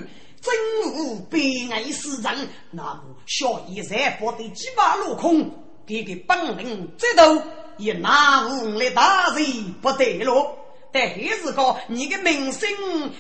[0.40, 0.54] 真
[0.94, 5.50] 无悲哀死人，那么小爷才不得几把落空，
[5.86, 7.42] 给个本领这都
[7.78, 9.44] 也拿无来大罪
[9.82, 10.56] 不得了。
[10.92, 12.68] 但还是说你的名声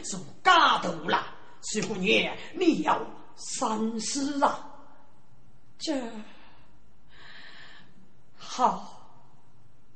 [0.02, 1.26] 是假大了，
[1.62, 3.06] 师姑娘，你要
[3.36, 4.66] 三思啊！
[5.78, 5.94] 这
[8.36, 9.14] 好，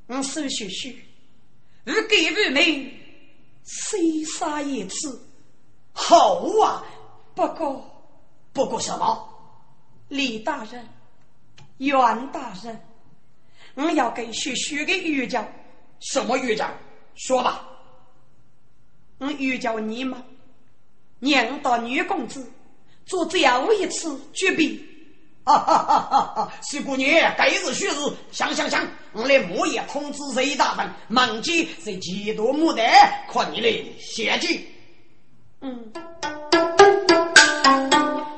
[0.07, 0.95] 我苏学学，
[1.85, 2.93] 我给不命，
[3.65, 5.27] 谁杀一次？
[5.93, 6.85] 好啊！
[7.35, 7.85] 不过，
[8.53, 9.29] 不过什么？
[10.09, 10.87] 李大人、
[11.79, 12.81] 袁大人，
[13.75, 15.45] 我要给学学个预教。
[16.01, 16.71] 什么预教？
[17.15, 17.67] 说吧，
[19.19, 20.23] 我遇教你吗？
[21.21, 22.53] 娘到女公子
[23.07, 24.94] 做最后一次绝笔。
[25.45, 26.53] 哈哈哈哈哈！
[26.63, 27.93] 徐姑娘，该日许日，
[28.33, 28.81] 想想想，
[29.13, 32.87] 我来木叶通知谁大人，忙记是几多牡丹，
[33.31, 33.69] 看你的
[34.01, 34.67] 写记。
[35.61, 35.93] 嗯。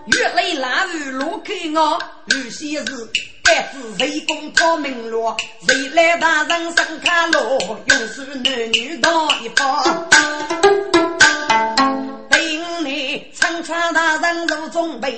[0.07, 3.11] 月来腊雨落给我，有些事。
[3.45, 5.37] 该知谁公讨名落，
[5.69, 10.09] 谁来大人生卡落，用是男女当一方。
[12.31, 15.17] 兵内长穿大人如中备，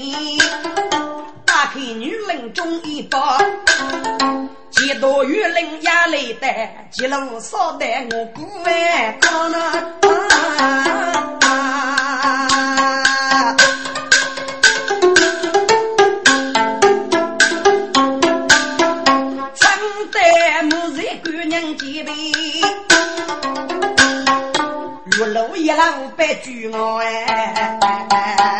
[1.60, 3.36] 打开女人中一包。
[4.70, 6.46] 几多女人压来得，
[6.92, 9.58] 几路少得我不外高了。
[25.56, 28.57] 一郎白驹我哎，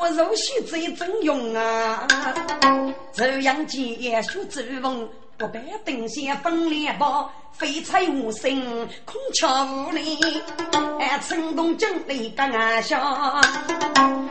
[0.00, 2.06] 我肉洗最正用啊，
[3.12, 5.06] 这样结束之风。
[5.36, 10.18] 不白登仙分裂包，飞彩无声，空巧无力。
[10.98, 13.40] 哎，城东江里干俺笑，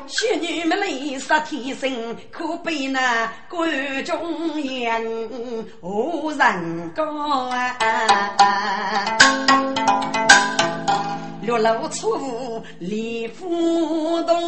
[0.05, 7.03] 仙女们泪洒天生，可悲那观中人无人高
[7.49, 7.75] 啊！
[11.49, 14.39] 落楼出李府东，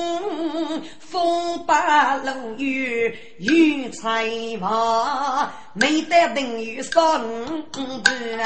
[1.00, 4.30] 风把楼雨雨彩
[4.60, 7.20] 房，没得等于三
[8.04, 8.46] 半。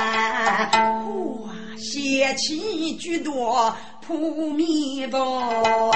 [1.41, 5.93] 哇，邪气居多，扑面多。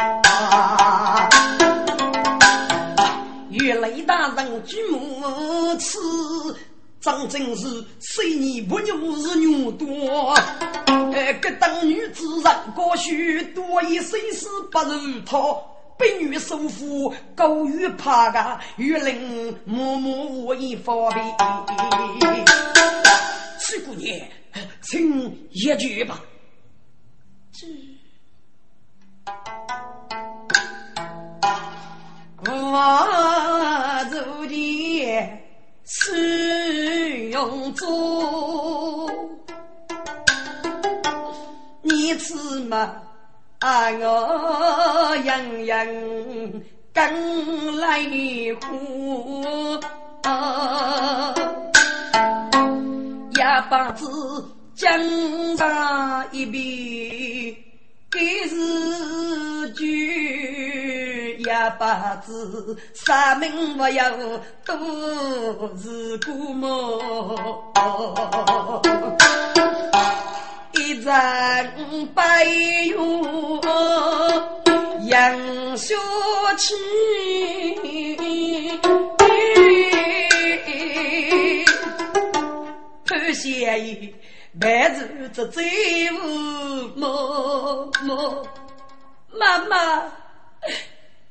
[3.51, 4.97] 玉雷大人举目
[5.77, 5.97] 此。
[7.01, 10.33] 张真是虽年不牛是牛多，
[11.13, 15.37] 哎，个当女子人高许多，一生死不如他。
[15.97, 21.25] 被女收服，高于怕个，玉林默默无言方便。
[23.59, 24.17] 七姑娘，
[24.81, 26.21] 请一句吧。
[32.45, 35.38] 我走的。
[35.91, 39.09] 使用足，
[41.81, 42.93] 你此嘛
[43.99, 45.87] 我样样
[46.93, 48.05] 跟来
[48.61, 49.79] 苦，
[53.39, 54.05] 哑巴子
[54.75, 54.87] 讲
[55.57, 57.55] 上一遍，
[58.11, 61.18] 给是句。
[61.45, 64.03] 哑巴子，啥名没有，
[64.65, 64.75] 都
[65.77, 66.99] 是古墓。
[70.73, 71.13] 一张
[72.13, 72.95] 白玉
[75.07, 75.95] 杨小
[76.57, 76.75] 气，
[83.05, 84.13] 偷闲意，
[84.59, 85.63] 白日子最
[86.11, 86.17] 无
[86.95, 88.45] 么么，
[89.31, 90.03] 妈妈。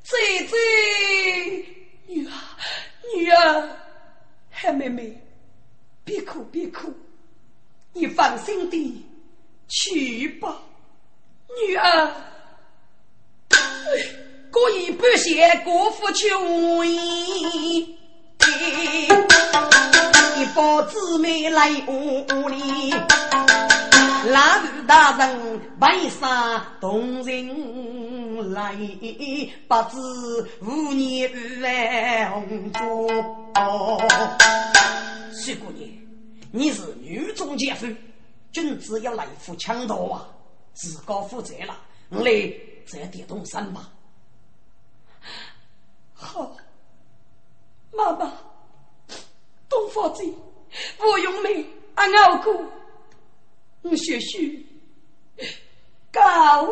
[0.09, 0.57] 姐姐，
[2.07, 2.33] 女儿，
[3.15, 3.69] 女儿，
[4.49, 5.23] 海妹妹，
[6.03, 6.91] 别哭别哭，
[7.93, 9.05] 你放心的
[9.69, 10.57] 去吧，
[11.67, 12.11] 女儿。
[14.51, 17.81] 过意不谢，过夫穷意，
[20.39, 22.95] 一包姊妹来屋里。
[24.29, 28.76] 拉住大人为啥动人来？
[29.66, 29.99] 不知
[30.61, 31.31] 五年
[31.62, 33.09] 万红烛。
[35.33, 35.89] 徐姑娘，
[36.53, 37.87] 你是女中杰夫，
[38.53, 40.29] 君子要来福强盗啊！
[40.74, 41.74] 自告负责了，
[42.11, 42.31] 来
[42.87, 43.89] 再点动身吧。
[46.12, 46.55] 好，
[47.93, 48.31] 妈妈，
[49.70, 50.22] 东方子，
[51.01, 52.53] 我用命俺熬过。
[53.83, 54.66] 我学许
[56.12, 56.20] 告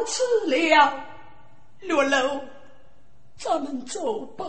[0.05, 1.05] 辞了，
[1.81, 2.41] 六楼，
[3.39, 4.45] 咱们走吧。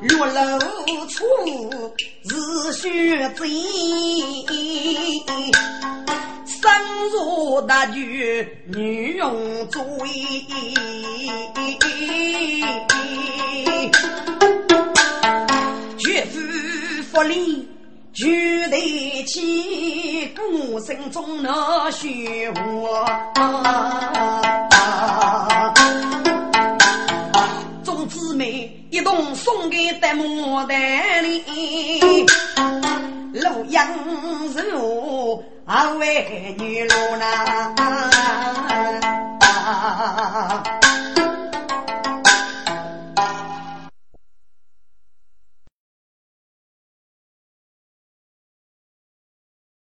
[0.00, 0.58] 六楼
[1.08, 1.24] 处
[2.26, 3.46] 是学贼，
[6.46, 6.62] 身
[7.12, 9.80] 如大举女用追，
[15.98, 16.40] 绝夫
[17.12, 17.68] 福利。
[18.14, 18.28] 就
[18.70, 23.04] 得起孤身中那虚我，
[27.84, 31.42] 众姊妹一同送给戴牡丹里，
[33.32, 33.84] 洛阳
[34.52, 37.74] 是我二位女罗呐。